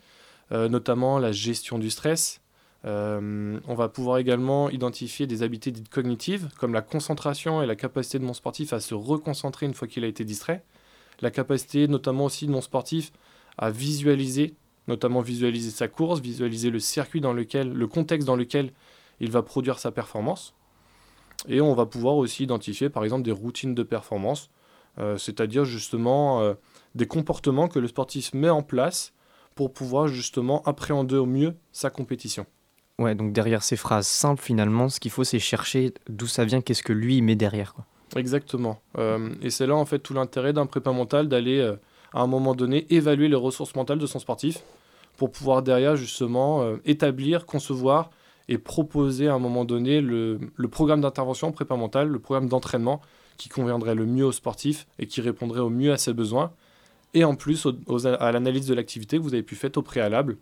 notamment 0.52 1.20
la 1.20 1.32
gestion 1.32 1.78
du 1.78 1.92
stress. 1.92 2.42
On 2.84 3.76
va 3.76 3.88
pouvoir 3.88 4.18
également 4.18 4.72
identifier 4.72 5.28
des 5.28 5.44
habiletés 5.44 5.70
dites 5.70 5.90
cognitives, 5.90 6.50
comme 6.58 6.74
la 6.74 6.82
concentration 6.82 7.62
et 7.62 7.68
la 7.68 7.76
capacité 7.76 8.18
de 8.18 8.24
mon 8.24 8.34
sportif 8.34 8.74
à 8.74 8.80
se 8.80 8.96
reconcentrer 8.96 9.68
une 9.68 9.76
fois 9.76 9.88
qu'il 9.88 10.04
a 10.04 10.08
été 10.08 10.26
distrait 10.26 10.64
la 11.22 11.32
capacité 11.32 11.88
notamment 11.88 12.26
aussi 12.26 12.48
de 12.48 12.52
mon 12.52 12.62
sportif 12.62 13.12
à 13.58 13.72
visualiser, 13.72 14.56
notamment 14.88 15.22
visualiser 15.22 15.72
sa 15.72 15.88
course, 15.88 16.20
visualiser 16.20 16.70
le 16.70 16.80
circuit 16.80 17.22
dans 17.22 17.34
lequel, 17.34 17.72
le 17.74 17.88
contexte 17.88 18.28
dans 18.28 18.36
lequel 18.36 18.72
il 19.20 19.32
va 19.32 19.42
produire 19.42 19.80
sa 19.80 19.92
performance. 19.92 20.54
Et 21.48 21.62
on 21.62 21.74
va 21.74 21.86
pouvoir 21.86 22.16
aussi 22.16 22.44
identifier 22.44 22.90
par 22.90 23.04
exemple 23.04 23.24
des 23.24 23.32
routines 23.32 23.76
de 23.76 23.84
performance, 23.84 24.50
euh, 24.98 25.18
c'est-à-dire 25.18 25.66
justement 25.66 26.42
euh, 26.42 26.54
des 26.96 27.06
comportements 27.06 27.68
que 27.68 27.80
le 27.80 27.88
sportif 27.88 28.34
met 28.34 28.50
en 28.50 28.62
place 28.62 29.14
pour 29.56 29.74
pouvoir 29.74 30.08
justement 30.08 30.62
appréhender 30.64 31.16
au 31.16 31.26
mieux 31.26 31.56
sa 31.72 31.90
compétition. 31.90 32.46
Ouais, 32.98 33.16
donc 33.16 33.32
derrière 33.32 33.64
ces 33.64 33.78
phrases 33.78 34.08
simples, 34.08 34.42
finalement, 34.42 34.90
ce 34.90 35.00
qu'il 35.00 35.12
faut, 35.12 35.24
c'est 35.24 35.40
chercher 35.40 35.94
d'où 36.10 36.28
ça 36.28 36.44
vient, 36.44 36.60
qu'est-ce 36.60 36.84
que 36.84 36.92
lui 36.92 37.22
met 37.22 37.36
derrière. 37.36 37.76
Exactement. 38.16 38.82
Euh, 38.98 39.30
et 39.42 39.50
c'est 39.50 39.68
là, 39.68 39.76
en 39.76 39.86
fait, 39.86 40.00
tout 40.00 40.14
l'intérêt 40.14 40.54
d'un 40.54 40.66
prépa 40.66 40.92
mental 40.92 41.28
d'aller, 41.28 41.60
euh, 41.60 41.76
à 42.14 42.22
un 42.22 42.28
moment 42.28 42.56
donné, 42.56 42.86
évaluer 42.90 43.28
les 43.28 43.36
ressources 43.36 43.76
mentales 43.76 44.00
de 44.00 44.06
son 44.06 44.20
sportif 44.20 44.64
pour 45.18 45.32
pouvoir 45.32 45.62
derrière, 45.62 45.96
justement, 45.96 46.62
euh, 46.62 46.78
établir, 46.86 47.46
concevoir 47.46 48.10
et 48.48 48.58
proposer 48.58 49.28
à 49.28 49.36
un 49.36 49.40
moment 49.40 49.64
donné 49.64 50.02
le, 50.02 50.40
programme 50.72 51.02
d'intervention 51.02 51.52
prépa 51.52 51.76
mental, 51.76 52.08
le 52.08 52.20
programme 52.20 52.50
d'entraînement 52.50 53.02
qui 53.38 53.48
conviendrait 53.48 53.96
le 53.96 54.06
mieux 54.06 54.26
au 54.26 54.32
sportif 54.32 54.88
et 54.98 55.06
qui 55.06 55.22
répondrait 55.22 55.62
au 55.62 55.70
mieux 55.70 55.92
à 55.92 55.98
ses 55.98 56.14
besoins. 56.14 56.52
Et 57.14 57.24
en 57.24 57.36
plus, 57.36 57.68
à 58.04 58.32
l'analyse 58.32 58.68
de 58.68 58.74
l'activité 58.74 59.18
que 59.18 59.24
vous 59.24 59.34
avez 59.34 59.44
pu 59.44 59.56
faire 59.56 59.72
au 59.76 59.82
préalable. 59.82 60.38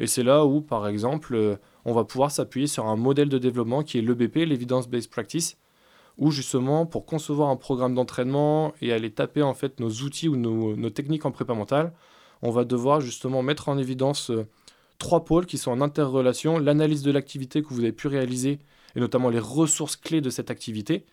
Et 0.00 0.06
c'est 0.06 0.22
là 0.22 0.44
où, 0.44 0.60
par 0.60 0.86
exemple, 0.88 1.58
on 1.84 1.92
va 1.92 2.04
pouvoir 2.04 2.30
s'appuyer 2.30 2.66
sur 2.66 2.86
un 2.86 2.96
modèle 2.96 3.28
de 3.28 3.38
développement 3.38 3.82
qui 3.82 3.98
est 3.98 4.02
l'EBP, 4.02 4.46
l'Evidence-Based 4.46 5.10
Practice, 5.10 5.56
où 6.18 6.30
justement, 6.30 6.86
pour 6.86 7.06
concevoir 7.06 7.48
un 7.48 7.56
programme 7.56 7.94
d'entraînement 7.94 8.72
et 8.80 8.92
aller 8.92 9.10
taper 9.10 9.42
en 9.42 9.54
fait 9.54 9.80
nos 9.80 9.90
outils 9.90 10.28
ou 10.28 10.36
nos, 10.36 10.90
techniques 10.90 11.26
en 11.26 11.32
prépa 11.32 11.54
mentale, 11.54 11.92
on 12.42 12.50
va 12.50 12.64
devoir 12.64 13.00
justement 13.00 13.42
mettre 13.42 13.68
en 13.68 13.78
évidence 13.78 14.30
euh, 14.30 14.46
trois 14.98 15.24
pôles 15.24 15.46
qui 15.46 15.58
sont 15.58 15.70
en 15.70 15.80
interrelation, 15.80 16.58
l'analyse 16.58 17.02
de 17.02 17.10
l'activité 17.10 17.62
que 17.62 17.68
vous 17.68 17.80
avez 17.80 17.92
pu 17.92 18.06
réaliser 18.06 18.58
et 18.94 19.00
notamment 19.00 19.28
les 19.28 19.40
ressources 19.40 19.96
clés 19.96 20.20
de 20.20 20.30
cette 20.30 20.50
activité, 20.50 21.04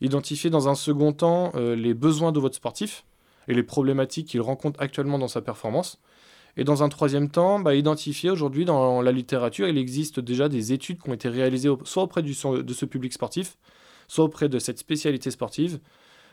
identifier 0.00 0.50
dans 0.50 0.68
un 0.68 0.74
second 0.74 1.12
temps 1.12 1.52
euh, 1.54 1.76
les 1.76 1.94
besoins 1.94 2.32
de 2.32 2.40
votre 2.40 2.56
sportif 2.56 3.04
et 3.46 3.54
les 3.54 3.62
problématiques 3.62 4.28
qu'il 4.28 4.40
rencontre 4.40 4.80
actuellement 4.80 5.18
dans 5.18 5.28
sa 5.28 5.42
performance, 5.42 6.00
et 6.56 6.64
dans 6.64 6.82
un 6.82 6.88
troisième 6.88 7.30
temps, 7.30 7.60
bah, 7.60 7.74
identifier 7.74 8.30
aujourd'hui 8.30 8.64
dans 8.64 9.02
la 9.02 9.12
littérature, 9.12 9.68
il 9.68 9.78
existe 9.78 10.20
déjà 10.20 10.48
des 10.48 10.72
études 10.72 11.00
qui 11.00 11.08
ont 11.08 11.14
été 11.14 11.28
réalisées 11.28 11.70
soit 11.84 12.02
auprès 12.02 12.22
de 12.22 12.32
ce 12.32 12.84
public 12.84 13.12
sportif, 13.12 13.56
soit 14.10 14.24
auprès 14.24 14.48
de 14.48 14.58
cette 14.58 14.78
spécialité 14.78 15.30
sportive, 15.30 15.78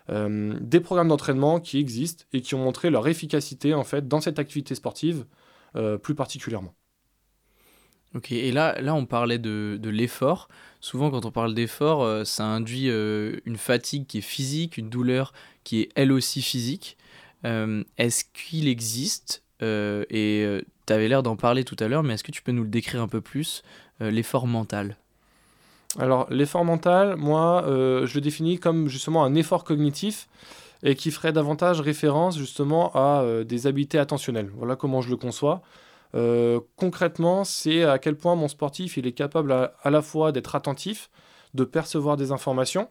euh, 0.09 0.57
des 0.59 0.79
programmes 0.79 1.09
d'entraînement 1.09 1.59
qui 1.59 1.77
existent 1.77 2.25
et 2.33 2.41
qui 2.41 2.55
ont 2.55 2.63
montré 2.63 2.89
leur 2.89 3.07
efficacité 3.07 3.73
en 3.73 3.83
fait 3.83 4.07
dans 4.07 4.19
cette 4.19 4.39
activité 4.39 4.73
sportive 4.73 5.25
euh, 5.75 5.97
plus 5.97 6.15
particulièrement. 6.15 6.73
Ok, 8.15 8.31
et 8.31 8.51
là, 8.51 8.81
là 8.81 8.95
on 8.95 9.05
parlait 9.05 9.37
de, 9.37 9.77
de 9.79 9.89
l'effort. 9.89 10.47
Souvent 10.79 11.11
quand 11.11 11.25
on 11.25 11.31
parle 11.31 11.53
d'effort, 11.53 12.01
euh, 12.03 12.23
ça 12.23 12.45
induit 12.45 12.87
une 12.87 13.57
fatigue 13.57 14.07
qui 14.07 14.19
est 14.19 14.21
physique, 14.21 14.77
une 14.77 14.89
douleur 14.89 15.31
qui 15.63 15.81
est 15.81 15.89
elle 15.95 16.11
aussi 16.11 16.41
physique. 16.41 16.97
Est-ce 17.43 18.25
qu'il 18.33 18.67
existe 18.67 19.43
et 19.61 20.61
tu 20.85 20.93
avais 20.93 21.07
l'air 21.07 21.21
d'en 21.23 21.35
parler 21.35 21.63
tout 21.63 21.77
à 21.79 21.87
l'heure, 21.87 22.03
mais 22.03 22.15
est-ce 22.15 22.23
que 22.23 22.31
tu 22.31 22.41
peux 22.41 22.51
nous 22.51 22.63
le 22.63 22.69
décrire 22.69 23.01
un 23.01 23.07
peu 23.07 23.21
plus, 23.21 23.61
l'effort 23.99 24.47
mental? 24.47 24.97
Alors, 25.97 26.27
l'effort 26.29 26.63
mental, 26.63 27.15
moi, 27.15 27.63
je 27.67 28.13
le 28.13 28.21
définis 28.21 28.59
comme 28.59 28.87
justement 28.87 29.23
un 29.23 29.35
effort 29.35 29.63
cognitif 29.63 30.27
et 30.83 30.95
qui 30.95 31.09
ferait 31.09 31.33
davantage 31.33 31.81
référence 31.81 32.37
justement 32.37 32.91
à 32.93 33.23
des 33.43 33.65
habiletés 33.65 33.97
attentionnelles. 33.97 34.51
Voilà 34.55 34.75
comment 34.75 35.01
je 35.01 35.09
le 35.09 35.17
conçois. 35.17 35.61
concrètement, 36.75 37.43
c'est 37.43 37.83
à 37.83 37.97
quel 37.97 38.15
point 38.15 38.35
mon 38.35 38.47
sportif 38.47 38.97
il 38.97 39.07
est 39.07 39.11
capable 39.11 39.51
à 39.51 39.89
la 39.89 40.01
fois 40.03 40.31
d'être 40.31 40.55
attentif, 40.55 41.09
de 41.55 41.63
percevoir 41.63 42.15
des 42.15 42.31
informations, 42.31 42.89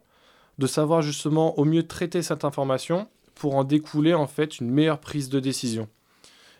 de 0.57 0.67
savoir 0.67 1.01
justement 1.01 1.57
au 1.57 1.65
mieux 1.65 1.83
traiter 1.83 2.21
cette 2.21 2.43
information 2.43 3.07
pour 3.35 3.55
en 3.55 3.63
découler 3.63 4.13
en 4.13 4.27
fait 4.27 4.59
une 4.59 4.69
meilleure 4.69 4.99
prise 4.99 5.29
de 5.29 5.39
décision. 5.39 5.87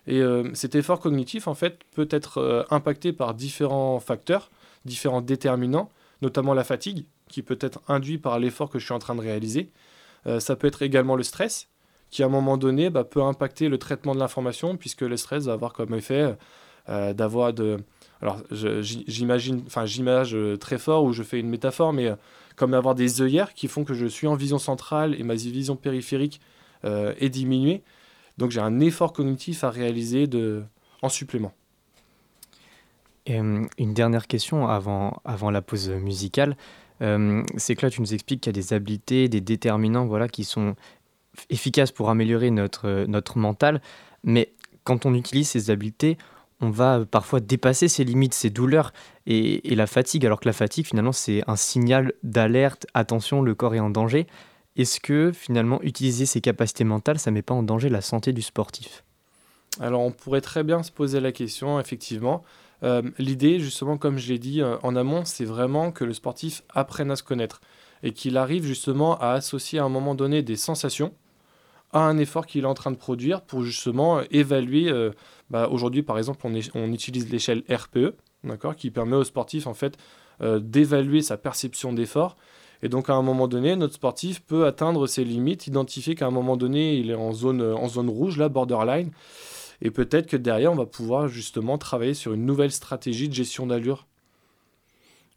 Et 0.05 0.21
euh, 0.21 0.49
cet 0.53 0.75
effort 0.75 0.99
cognitif, 0.99 1.47
en 1.47 1.53
fait, 1.53 1.79
peut 1.93 2.07
être 2.09 2.37
euh, 2.37 2.63
impacté 2.69 3.11
par 3.11 3.33
différents 3.33 3.99
facteurs, 3.99 4.49
différents 4.85 5.21
déterminants, 5.21 5.89
notamment 6.21 6.53
la 6.53 6.63
fatigue, 6.63 7.05
qui 7.27 7.41
peut 7.41 7.57
être 7.61 7.81
induit 7.87 8.17
par 8.17 8.39
l'effort 8.39 8.69
que 8.69 8.79
je 8.79 8.85
suis 8.85 8.93
en 8.93 8.99
train 8.99 9.15
de 9.15 9.21
réaliser. 9.21 9.71
Euh, 10.25 10.39
ça 10.39 10.55
peut 10.55 10.67
être 10.67 10.81
également 10.81 11.15
le 11.15 11.23
stress, 11.23 11.69
qui 12.09 12.23
à 12.23 12.25
un 12.25 12.29
moment 12.29 12.57
donné 12.57 12.89
bah, 12.89 13.03
peut 13.03 13.21
impacter 13.21 13.69
le 13.69 13.77
traitement 13.77 14.15
de 14.15 14.19
l'information, 14.19 14.77
puisque 14.77 15.01
le 15.01 15.17
stress 15.17 15.45
va 15.45 15.53
avoir 15.53 15.73
comme 15.73 15.93
effet 15.93 16.35
d'avoir 16.87 17.51
de... 17.51 17.79
Alors 18.21 18.41
j'imagine, 18.51 19.61
enfin 19.67 19.85
j'image 19.85 20.37
très 20.61 20.77
fort 20.77 21.03
ou 21.03 21.11
je 21.11 21.21
fais 21.21 21.37
une 21.37 21.49
métaphore, 21.49 21.91
mais 21.91 22.15
comme 22.55 22.73
avoir 22.73 22.95
des 22.95 23.21
œillères 23.21 23.53
qui 23.53 23.67
font 23.67 23.83
que 23.83 23.93
je 23.93 24.05
suis 24.05 24.25
en 24.25 24.35
vision 24.35 24.57
centrale 24.57 25.13
et 25.19 25.23
ma 25.23 25.35
vision 25.35 25.75
périphérique 25.75 26.39
est 26.85 27.29
diminuée. 27.29 27.83
Donc 28.37 28.51
j'ai 28.51 28.61
un 28.61 28.79
effort 28.79 29.11
cognitif 29.11 29.65
à 29.65 29.69
réaliser 29.69 30.27
de, 30.27 30.63
en 31.01 31.09
supplément. 31.09 31.53
Euh, 33.29 33.65
une 33.77 33.93
dernière 33.93 34.27
question 34.27 34.67
avant, 34.67 35.21
avant 35.25 35.51
la 35.51 35.61
pause 35.61 35.89
musicale. 35.89 36.55
Euh, 37.01 37.43
c'est 37.57 37.75
que 37.75 37.85
là, 37.85 37.89
tu 37.89 38.01
nous 38.01 38.13
expliques 38.13 38.41
qu'il 38.41 38.55
y 38.55 38.57
a 38.57 38.61
des 38.61 38.73
habiletés, 38.73 39.29
des 39.29 39.41
déterminants 39.41 40.05
voilà, 40.05 40.27
qui 40.27 40.43
sont 40.43 40.75
efficaces 41.49 41.91
pour 41.91 42.09
améliorer 42.09 42.49
notre, 42.51 43.05
notre 43.07 43.37
mental. 43.37 43.81
Mais 44.23 44.53
quand 44.83 45.05
on 45.05 45.13
utilise 45.13 45.49
ces 45.49 45.69
habiletés, 45.69 46.17
on 46.59 46.69
va 46.69 47.05
parfois 47.05 47.39
dépasser 47.39 47.87
ses 47.87 48.03
limites, 48.03 48.33
ses 48.33 48.49
douleurs 48.49 48.93
et, 49.27 49.71
et 49.71 49.75
la 49.75 49.85
fatigue. 49.85 50.25
Alors 50.25 50.39
que 50.39 50.47
la 50.47 50.53
fatigue, 50.53 50.85
finalement, 50.85 51.11
c'est 51.11 51.43
un 51.47 51.55
signal 51.55 52.13
d'alerte, 52.23 52.87
attention, 52.93 53.41
le 53.41 53.53
corps 53.53 53.75
est 53.75 53.79
en 53.79 53.91
danger. 53.91 54.25
Est-ce 54.75 54.99
que 54.99 55.31
finalement 55.31 55.81
utiliser 55.81 56.25
ses 56.25 56.41
capacités 56.41 56.83
mentales, 56.83 57.19
ça 57.19 57.31
ne 57.31 57.35
met 57.35 57.41
pas 57.41 57.53
en 57.53 57.63
danger 57.63 57.89
la 57.89 58.01
santé 58.01 58.31
du 58.31 58.41
sportif? 58.41 59.03
Alors 59.79 60.01
on 60.01 60.11
pourrait 60.11 60.41
très 60.41 60.63
bien 60.63 60.81
se 60.83 60.91
poser 60.91 61.19
la 61.19 61.31
question, 61.31 61.79
effectivement. 61.79 62.43
Euh, 62.83 63.01
l'idée, 63.17 63.59
justement, 63.59 63.97
comme 63.97 64.17
je 64.17 64.31
l'ai 64.31 64.39
dit 64.39 64.61
euh, 64.61 64.77
en 64.83 64.95
amont, 64.95 65.25
c'est 65.25 65.45
vraiment 65.45 65.91
que 65.91 66.03
le 66.03 66.13
sportif 66.13 66.63
apprenne 66.73 67.11
à 67.11 67.15
se 67.15 67.23
connaître 67.23 67.61
et 68.03 68.11
qu'il 68.11 68.37
arrive 68.37 68.63
justement 68.63 69.17
à 69.19 69.31
associer 69.31 69.79
à 69.79 69.83
un 69.83 69.89
moment 69.89 70.15
donné 70.15 70.43
des 70.43 70.55
sensations 70.55 71.13
à 71.93 72.01
un 72.01 72.17
effort 72.17 72.45
qu'il 72.45 72.63
est 72.63 72.67
en 72.67 72.73
train 72.73 72.91
de 72.91 72.97
produire 72.97 73.41
pour 73.41 73.63
justement 73.63 74.21
évaluer. 74.29 74.89
Euh, 74.89 75.11
bah, 75.49 75.69
aujourd'hui, 75.69 76.03
par 76.03 76.17
exemple, 76.17 76.45
on, 76.45 76.53
on 76.75 76.91
utilise 76.91 77.31
l'échelle 77.31 77.63
RPE, 77.69 78.13
d'accord, 78.43 78.75
qui 78.75 78.91
permet 78.91 79.15
au 79.15 79.23
sportif 79.23 79.67
en 79.67 79.73
fait 79.73 79.97
d'évaluer 80.39 81.23
sa 81.23 81.35
perception 81.35 81.93
d'effort 81.93 82.37
et 82.83 82.89
donc 82.89 83.09
à 83.09 83.13
un 83.13 83.21
moment 83.21 83.47
donné, 83.47 83.75
notre 83.75 83.95
sportif 83.95 84.41
peut 84.41 84.65
atteindre 84.65 85.07
ses 85.07 85.23
limites, 85.23 85.67
identifier 85.67 86.15
qu'à 86.15 86.27
un 86.27 86.31
moment 86.31 86.57
donné, 86.57 86.95
il 86.95 87.09
est 87.09 87.15
en 87.15 87.33
zone, 87.33 87.61
en 87.61 87.87
zone 87.87 88.09
rouge, 88.09 88.37
là, 88.37 88.49
borderline. 88.49 89.11
Et 89.81 89.91
peut-être 89.91 90.27
que 90.27 90.37
derrière, 90.37 90.71
on 90.71 90.75
va 90.75 90.85
pouvoir 90.85 91.27
justement 91.27 91.77
travailler 91.77 92.13
sur 92.13 92.33
une 92.33 92.45
nouvelle 92.45 92.71
stratégie 92.71 93.29
de 93.29 93.33
gestion 93.33 93.67
d'allure. 93.67 94.07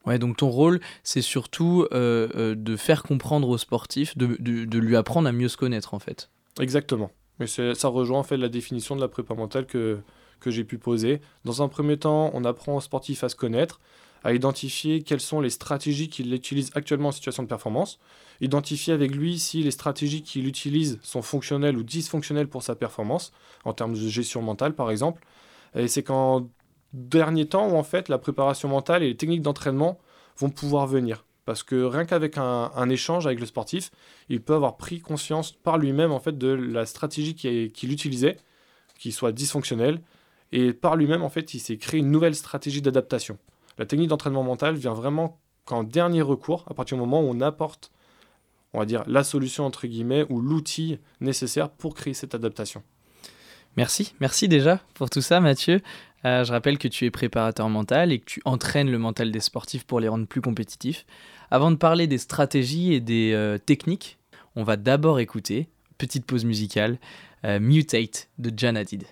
Ouais, 0.07 0.19
donc 0.19 0.39
ton 0.39 0.49
rôle, 0.49 0.81
c'est 1.03 1.21
surtout 1.21 1.87
euh, 1.93 2.29
euh, 2.35 2.55
de 2.55 2.77
faire 2.77 3.03
comprendre 3.03 3.49
au 3.49 3.59
sportif, 3.59 4.17
de, 4.17 4.37
de, 4.41 4.65
de, 4.65 4.79
lui 4.79 4.97
apprendre 4.97 5.29
à 5.29 5.33
mieux 5.33 5.49
se 5.49 5.59
connaître 5.59 5.93
en 5.93 5.99
fait. 5.99 6.31
Exactement. 6.59 7.11
Mais 7.39 7.47
ça 7.47 7.89
rejoint 7.89 8.19
en 8.19 8.23
fait 8.23 8.37
la 8.37 8.49
définition 8.49 8.97
de 8.97 9.01
la 9.01 9.09
prépa 9.09 9.35
mentale 9.35 9.67
que, 9.67 9.99
que 10.41 10.51
j'ai 10.51 10.65
pu 10.65 10.79
poser. 10.79 11.21
Dans 11.45 11.63
un 11.63 11.69
premier 11.69 11.99
temps, 11.99 12.31
on 12.35 12.45
apprend 12.45 12.77
au 12.77 12.81
sportif 12.81 13.25
à 13.25 13.29
se 13.29 13.37
connaître 13.37 13.81
à 14.25 14.33
identifier 14.33 15.03
quelles 15.03 15.21
sont 15.21 15.41
les 15.41 15.51
stratégies 15.51 16.09
qu'il 16.09 16.33
utilise 16.35 16.71
actuellement 16.75 17.09
en 17.09 17.13
situation 17.13 17.43
de 17.43 17.49
performance, 17.49 17.99
identifier 18.41 18.93
avec 18.93 19.15
lui 19.15 19.39
si 19.39 19.63
les 19.63 19.71
stratégies 19.71 20.23
qu'il 20.23 20.47
utilise 20.47 20.99
sont 21.03 21.23
fonctionnelles 21.23 21.77
ou 21.77 21.83
dysfonctionnelles 21.83 22.49
pour 22.49 22.63
sa 22.63 22.75
performance, 22.75 23.33
en 23.65 23.73
termes 23.73 23.95
de 23.95 24.09
gestion 24.09 24.43
mentale 24.43 24.75
par 24.75 24.91
exemple. 24.91 25.23
Et 25.75 25.89
c'est 25.89 26.03
qu'en 26.03 26.49
dernier 26.93 27.47
temps 27.47 27.69
où 27.69 27.77
en 27.77 27.83
fait 27.83 28.09
la 28.09 28.19
préparation 28.19 28.69
mentale 28.69 29.03
et 29.03 29.09
les 29.09 29.17
techniques 29.17 29.43
d'entraînement 29.43 29.99
vont 30.37 30.51
pouvoir 30.51 30.87
venir. 30.87 31.25
Parce 31.45 31.63
que 31.63 31.83
rien 31.83 32.05
qu'avec 32.05 32.39
un, 32.39 32.91
échange 32.91 33.27
avec 33.27 33.41
le 33.41 33.47
sportif, 33.47 33.91
il 34.29 34.41
peut 34.41 34.55
avoir 34.55 34.77
pris 34.77 35.01
conscience 35.01 35.53
par 35.53 35.79
lui-même 35.79 36.13
en 36.13 36.21
fait 36.21 36.37
de 36.37 36.49
la 36.49 36.87
stratégie 36.87 37.35
qu'il 37.35 37.93
utilisait, 37.93 38.37
qui 38.99 39.11
soit 39.11 39.33
dysfonctionnelle, 39.33 40.01
et 40.53 40.73
par 40.73 40.97
lui-même 40.97 41.23
en 41.23 41.29
fait 41.29 41.55
il 41.55 41.61
s'est 41.61 41.77
créé 41.77 42.01
une 42.01 42.11
nouvelle 42.11 42.35
stratégie 42.35 42.83
d'adaptation. 42.83 43.39
La 43.79 43.87
technique 43.87 44.09
d'entraînement 44.09 44.43
mental 44.43 44.75
vient 44.75 44.95
vraiment 44.95 45.41
qu'en 45.65 45.85
dernier 45.85 46.23
recours, 46.23 46.65
à 46.69 46.75
partir 46.75 46.97
du 46.97 47.01
moment 47.01 47.21
où 47.21 47.25
on 47.31 47.41
apporte, 47.41 47.91
on 48.73 48.79
va 48.79 48.87
dire, 48.87 49.05
la 49.07 49.25
solution 49.25 49.65
entre 49.65 49.87
guillemets 49.87 50.27
ou 50.29 50.41
l'outil 50.41 50.99
nécessaire 51.21 51.71
pour 51.71 51.95
créer 51.95 52.15
cette 52.15 52.35
adaptation. 52.35 52.83
Merci, 53.77 54.15
merci 54.21 54.49
déjà 54.49 54.81
pour 54.95 55.11
tout 55.11 55.21
ça 55.23 55.41
Mathieu. 55.41 55.81
Euh, 56.25 56.45
je 56.45 56.53
rappelle 56.53 56.77
que 56.77 56.89
tu 56.89 57.07
es 57.07 57.11
préparateur 57.11 57.69
mental 57.69 58.13
et 58.13 58.19
que 58.19 58.25
tu 58.25 58.43
entraînes 58.45 58.91
le 58.91 58.99
mental 58.99 59.31
des 59.31 59.41
sportifs 59.41 59.85
pour 59.85 60.01
les 60.01 60.09
rendre 60.09 60.27
plus 60.27 60.41
compétitifs. 60.41 61.07
Avant 61.51 61.71
de 61.71 61.77
parler 61.77 62.07
des 62.07 62.19
stratégies 62.19 62.93
et 62.93 63.01
des 63.01 63.33
euh, 63.33 63.59
techniques, 63.59 64.19
on 64.57 64.65
va 64.65 64.77
d'abord 64.77 65.21
écouter, 65.21 65.69
petite 65.99 66.27
pause 66.27 66.45
musicale, 66.45 66.99
euh, 67.45 67.59
Mutate 67.61 68.29
de 68.39 68.53
Jan 68.55 68.75
Hadid. 68.75 69.05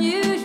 unusual. 0.00 0.39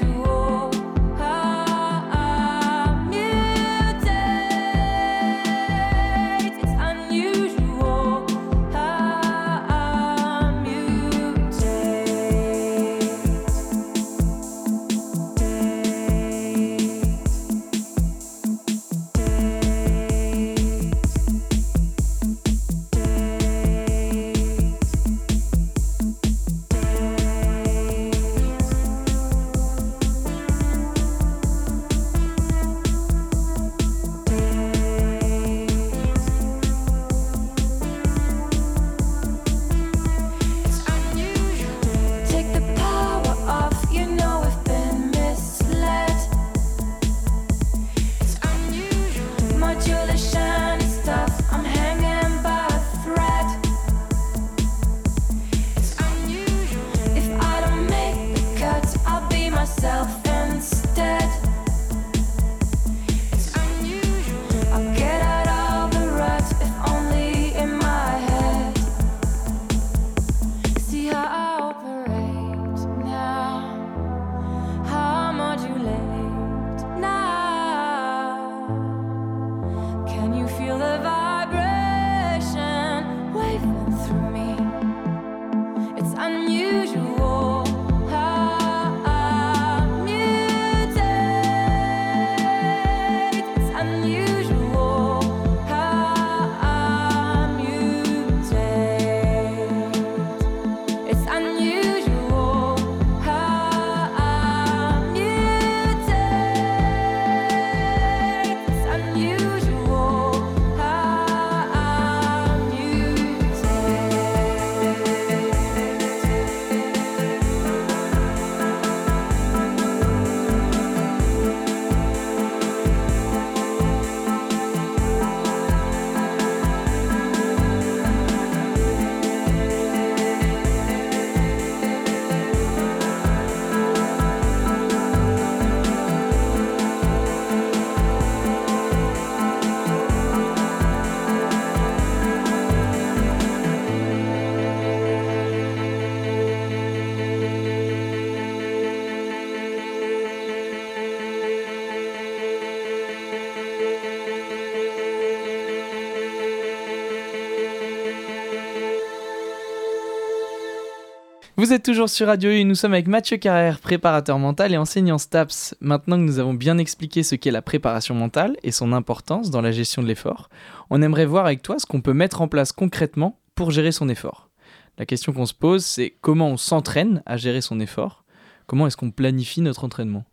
Vous 161.66 161.74
êtes 161.74 161.82
toujours 161.82 162.10
sur 162.10 162.28
Radio 162.28 162.52
U, 162.52 162.64
nous 162.64 162.76
sommes 162.76 162.94
avec 162.94 163.08
Mathieu 163.08 163.38
Carrère, 163.38 163.80
préparateur 163.80 164.38
mental 164.38 164.72
et 164.72 164.78
enseignant 164.78 165.18
STAPS. 165.18 165.74
Maintenant 165.82 166.18
que 166.18 166.22
nous 166.22 166.38
avons 166.38 166.54
bien 166.54 166.78
expliqué 166.78 167.24
ce 167.24 167.34
qu'est 167.34 167.50
la 167.50 167.64
préparation 167.64 168.14
mentale 168.14 168.56
et 168.62 168.70
son 168.70 168.94
importance 168.94 169.50
dans 169.50 169.64
la 169.64 169.72
gestion 169.72 170.04
de 170.04 170.08
l'effort, 170.08 170.50
on 170.92 171.02
aimerait 171.02 171.26
voir 171.26 171.48
avec 171.48 171.64
toi 171.64 171.80
ce 171.80 171.88
qu'on 171.88 172.02
peut 172.02 172.14
mettre 172.14 172.44
en 172.44 172.48
place 172.48 172.72
concrètement 172.72 173.40
pour 173.56 173.72
gérer 173.72 173.92
son 173.92 174.10
effort. 174.10 174.52
La 175.00 175.08
question 175.08 175.34
qu'on 175.34 175.48
se 175.48 175.56
pose, 175.56 175.84
c'est 175.84 176.14
comment 176.22 176.50
on 176.50 176.58
s'entraîne 176.58 177.24
à 177.26 177.36
gérer 177.36 177.62
son 177.62 177.80
effort? 177.80 178.26
Comment 178.68 178.86
est-ce 178.86 178.96
qu'on 178.96 179.10
planifie 179.10 179.62
notre 179.62 179.86
entraînement? 179.86 180.24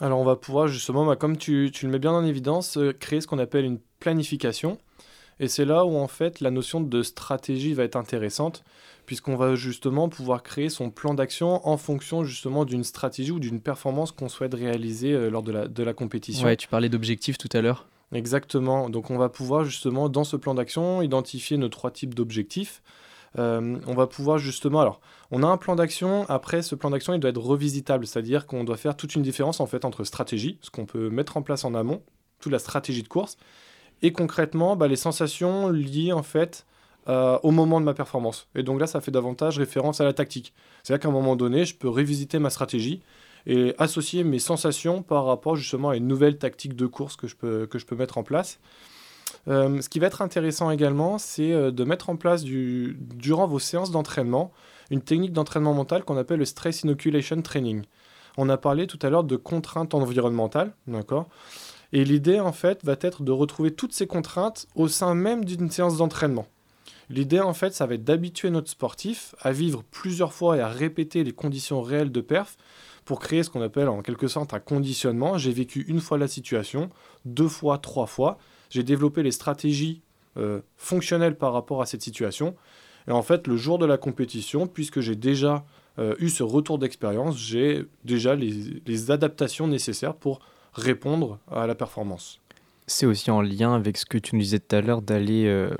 Alors 0.00 0.18
on 0.18 0.24
va 0.24 0.36
pouvoir 0.36 0.66
justement, 0.66 1.04
bah, 1.04 1.16
comme 1.16 1.36
tu, 1.36 1.70
tu 1.74 1.84
le 1.84 1.92
mets 1.92 1.98
bien 1.98 2.12
en 2.12 2.24
évidence, 2.24 2.78
euh, 2.78 2.94
créer 2.98 3.20
ce 3.20 3.26
qu'on 3.26 3.38
appelle 3.38 3.66
une 3.66 3.80
planification. 4.00 4.78
Et 5.40 5.48
c'est 5.48 5.64
là 5.64 5.84
où 5.84 5.96
en 5.96 6.08
fait 6.08 6.40
la 6.40 6.50
notion 6.50 6.80
de 6.80 7.02
stratégie 7.02 7.74
va 7.74 7.84
être 7.84 7.96
intéressante, 7.96 8.64
puisqu'on 9.06 9.36
va 9.36 9.54
justement 9.54 10.08
pouvoir 10.08 10.42
créer 10.42 10.68
son 10.68 10.90
plan 10.90 11.14
d'action 11.14 11.66
en 11.66 11.76
fonction 11.76 12.24
justement 12.24 12.64
d'une 12.64 12.84
stratégie 12.84 13.30
ou 13.30 13.38
d'une 13.38 13.60
performance 13.60 14.12
qu'on 14.12 14.28
souhaite 14.28 14.54
réaliser 14.54 15.12
euh, 15.12 15.30
lors 15.30 15.42
de 15.42 15.52
la, 15.52 15.68
de 15.68 15.82
la 15.82 15.94
compétition. 15.94 16.44
Ouais, 16.44 16.56
tu 16.56 16.68
parlais 16.68 16.88
d'objectifs 16.88 17.38
tout 17.38 17.48
à 17.52 17.60
l'heure. 17.60 17.86
Exactement, 18.12 18.88
donc 18.88 19.10
on 19.10 19.18
va 19.18 19.28
pouvoir 19.28 19.64
justement 19.64 20.08
dans 20.08 20.24
ce 20.24 20.36
plan 20.36 20.54
d'action 20.54 21.02
identifier 21.02 21.56
nos 21.56 21.68
trois 21.68 21.90
types 21.90 22.14
d'objectifs. 22.14 22.82
Euh, 23.38 23.78
on 23.86 23.94
va 23.94 24.06
pouvoir 24.06 24.38
justement. 24.38 24.80
Alors, 24.80 25.00
on 25.30 25.42
a 25.42 25.46
un 25.46 25.58
plan 25.58 25.76
d'action. 25.76 26.24
Après, 26.30 26.62
ce 26.62 26.74
plan 26.74 26.90
d'action, 26.90 27.12
il 27.12 27.20
doit 27.20 27.30
être 27.30 27.40
revisitable, 27.40 28.06
c'est-à-dire 28.06 28.46
qu'on 28.46 28.64
doit 28.64 28.78
faire 28.78 28.96
toute 28.96 29.14
une 29.14 29.22
différence 29.22 29.60
en 29.60 29.66
fait 29.66 29.84
entre 29.84 30.04
stratégie, 30.04 30.58
ce 30.62 30.70
qu'on 30.70 30.86
peut 30.86 31.10
mettre 31.10 31.36
en 31.36 31.42
place 31.42 31.64
en 31.64 31.74
amont, 31.74 32.02
toute 32.40 32.52
la 32.52 32.58
stratégie 32.58 33.02
de 33.02 33.08
course, 33.08 33.36
et 34.02 34.12
concrètement, 34.12 34.76
bah, 34.76 34.88
les 34.88 34.96
sensations 34.96 35.68
liées 35.68 36.12
en 36.12 36.22
fait 36.22 36.66
euh, 37.08 37.38
au 37.42 37.50
moment 37.50 37.80
de 37.80 37.86
ma 37.86 37.94
performance. 37.94 38.48
Et 38.54 38.62
donc 38.62 38.80
là, 38.80 38.86
ça 38.86 39.00
fait 39.00 39.10
davantage 39.10 39.58
référence 39.58 40.00
à 40.00 40.04
la 40.04 40.12
tactique. 40.12 40.52
C'est-à-dire 40.82 41.02
qu'à 41.02 41.08
un 41.08 41.12
moment 41.12 41.36
donné, 41.36 41.64
je 41.64 41.74
peux 41.74 41.88
révisiter 41.88 42.38
ma 42.38 42.50
stratégie 42.50 43.00
et 43.46 43.74
associer 43.78 44.24
mes 44.24 44.38
sensations 44.38 45.02
par 45.02 45.24
rapport 45.24 45.56
justement 45.56 45.90
à 45.90 45.96
une 45.96 46.06
nouvelle 46.06 46.38
tactique 46.38 46.76
de 46.76 46.86
course 46.86 47.16
que 47.16 47.26
je 47.26 47.34
peux, 47.34 47.66
que 47.66 47.78
je 47.78 47.86
peux 47.86 47.96
mettre 47.96 48.18
en 48.18 48.22
place. 48.22 48.60
Euh, 49.48 49.80
ce 49.80 49.88
qui 49.88 49.98
va 49.98 50.06
être 50.06 50.22
intéressant 50.22 50.70
également, 50.70 51.18
c'est 51.18 51.52
euh, 51.52 51.70
de 51.70 51.84
mettre 51.84 52.10
en 52.10 52.16
place 52.16 52.44
du, 52.44 52.96
durant 53.14 53.46
vos 53.46 53.58
séances 53.58 53.90
d'entraînement 53.90 54.52
une 54.90 55.02
technique 55.02 55.32
d'entraînement 55.32 55.74
mental 55.74 56.04
qu'on 56.04 56.16
appelle 56.16 56.38
le 56.38 56.44
Stress 56.44 56.82
Inoculation 56.82 57.40
Training. 57.42 57.84
On 58.36 58.48
a 58.48 58.56
parlé 58.56 58.86
tout 58.86 58.98
à 59.02 59.10
l'heure 59.10 59.24
de 59.24 59.36
contraintes 59.36 59.94
environnementales, 59.94 60.72
d'accord? 60.86 61.28
Et 61.92 62.04
l'idée, 62.04 62.40
en 62.40 62.52
fait, 62.52 62.84
va 62.84 62.96
être 63.00 63.22
de 63.22 63.32
retrouver 63.32 63.70
toutes 63.70 63.94
ces 63.94 64.06
contraintes 64.06 64.66
au 64.74 64.88
sein 64.88 65.14
même 65.14 65.44
d'une 65.44 65.70
séance 65.70 65.96
d'entraînement. 65.96 66.46
L'idée, 67.10 67.40
en 67.40 67.54
fait, 67.54 67.72
ça 67.72 67.86
va 67.86 67.94
être 67.94 68.04
d'habituer 68.04 68.50
notre 68.50 68.70
sportif 68.70 69.34
à 69.40 69.52
vivre 69.52 69.82
plusieurs 69.90 70.34
fois 70.34 70.58
et 70.58 70.60
à 70.60 70.68
répéter 70.68 71.24
les 71.24 71.32
conditions 71.32 71.80
réelles 71.80 72.12
de 72.12 72.20
perf 72.20 72.56
pour 73.06 73.20
créer 73.20 73.42
ce 73.42 73.48
qu'on 73.48 73.62
appelle 73.62 73.88
en 73.88 74.02
quelque 74.02 74.28
sorte 74.28 74.52
un 74.52 74.60
conditionnement. 74.60 75.38
J'ai 75.38 75.52
vécu 75.52 75.86
une 75.88 76.00
fois 76.00 76.18
la 76.18 76.28
situation, 76.28 76.90
deux 77.24 77.48
fois, 77.48 77.78
trois 77.78 78.06
fois. 78.06 78.36
J'ai 78.68 78.82
développé 78.82 79.22
les 79.22 79.30
stratégies 79.30 80.02
euh, 80.36 80.60
fonctionnelles 80.76 81.38
par 81.38 81.54
rapport 81.54 81.80
à 81.80 81.86
cette 81.86 82.02
situation. 82.02 82.54
Et 83.06 83.12
en 83.12 83.22
fait, 83.22 83.46
le 83.46 83.56
jour 83.56 83.78
de 83.78 83.86
la 83.86 83.96
compétition, 83.96 84.66
puisque 84.66 85.00
j'ai 85.00 85.16
déjà 85.16 85.64
euh, 85.98 86.14
eu 86.18 86.28
ce 86.28 86.42
retour 86.42 86.78
d'expérience, 86.78 87.38
j'ai 87.38 87.86
déjà 88.04 88.34
les, 88.34 88.82
les 88.86 89.10
adaptations 89.10 89.66
nécessaires 89.66 90.14
pour 90.14 90.40
répondre 90.78 91.38
à 91.50 91.66
la 91.66 91.74
performance. 91.74 92.40
C'est 92.86 93.06
aussi 93.06 93.30
en 93.30 93.42
lien 93.42 93.74
avec 93.74 93.96
ce 93.98 94.06
que 94.06 94.18
tu 94.18 94.34
nous 94.34 94.42
disais 94.42 94.58
tout 94.58 94.74
à 94.74 94.80
l'heure 94.80 95.02
d'aller 95.02 95.46
euh, 95.46 95.70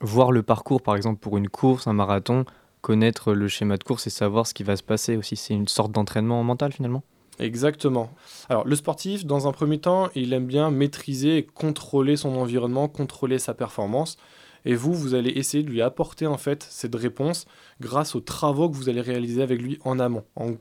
voir 0.00 0.32
le 0.32 0.42
parcours, 0.42 0.82
par 0.82 0.96
exemple 0.96 1.20
pour 1.20 1.38
une 1.38 1.48
course, 1.48 1.86
un 1.86 1.92
marathon, 1.92 2.44
connaître 2.80 3.32
le 3.32 3.48
schéma 3.48 3.76
de 3.76 3.84
course 3.84 4.06
et 4.06 4.10
savoir 4.10 4.46
ce 4.46 4.54
qui 4.54 4.62
va 4.62 4.76
se 4.76 4.82
passer 4.82 5.16
aussi. 5.16 5.36
C'est 5.36 5.54
une 5.54 5.68
sorte 5.68 5.92
d'entraînement 5.92 6.42
mental 6.44 6.72
finalement. 6.72 7.02
Exactement. 7.38 8.10
Alors 8.48 8.66
le 8.66 8.74
sportif, 8.74 9.24
dans 9.24 9.46
un 9.46 9.52
premier 9.52 9.78
temps, 9.78 10.08
il 10.14 10.32
aime 10.32 10.46
bien 10.46 10.70
maîtriser 10.70 11.38
et 11.38 11.42
contrôler 11.44 12.16
son 12.16 12.36
environnement, 12.36 12.88
contrôler 12.88 13.38
sa 13.38 13.54
performance. 13.54 14.16
Et 14.64 14.74
vous, 14.74 14.92
vous 14.92 15.14
allez 15.14 15.30
essayer 15.30 15.62
de 15.62 15.70
lui 15.70 15.80
apporter 15.80 16.26
en 16.26 16.36
fait 16.36 16.66
cette 16.68 16.96
réponse 16.96 17.46
grâce 17.80 18.16
aux 18.16 18.20
travaux 18.20 18.68
que 18.68 18.76
vous 18.76 18.88
allez 18.88 19.00
réaliser 19.00 19.40
avec 19.40 19.62
lui 19.62 19.78
en 19.84 20.00
amont. 20.00 20.24
En, 20.34 20.54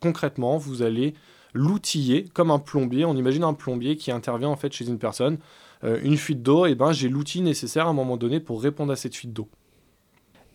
concrètement, 0.00 0.56
vous 0.56 0.82
allez 0.82 1.14
l'outiller 1.54 2.26
comme 2.32 2.50
un 2.50 2.58
plombier. 2.58 3.04
On 3.04 3.16
imagine 3.16 3.44
un 3.44 3.54
plombier 3.54 3.96
qui 3.96 4.10
intervient 4.10 4.48
en 4.48 4.56
fait 4.56 4.72
chez 4.72 4.86
une 4.86 4.98
personne. 4.98 5.38
Euh, 5.82 5.98
une 6.02 6.18
fuite 6.18 6.42
d'eau, 6.42 6.66
et 6.66 6.74
ben 6.74 6.92
j'ai 6.92 7.08
l'outil 7.08 7.40
nécessaire 7.40 7.86
à 7.86 7.90
un 7.90 7.94
moment 7.94 8.18
donné 8.18 8.38
pour 8.38 8.62
répondre 8.62 8.92
à 8.92 8.96
cette 8.96 9.16
fuite 9.16 9.32
d'eau. 9.32 9.48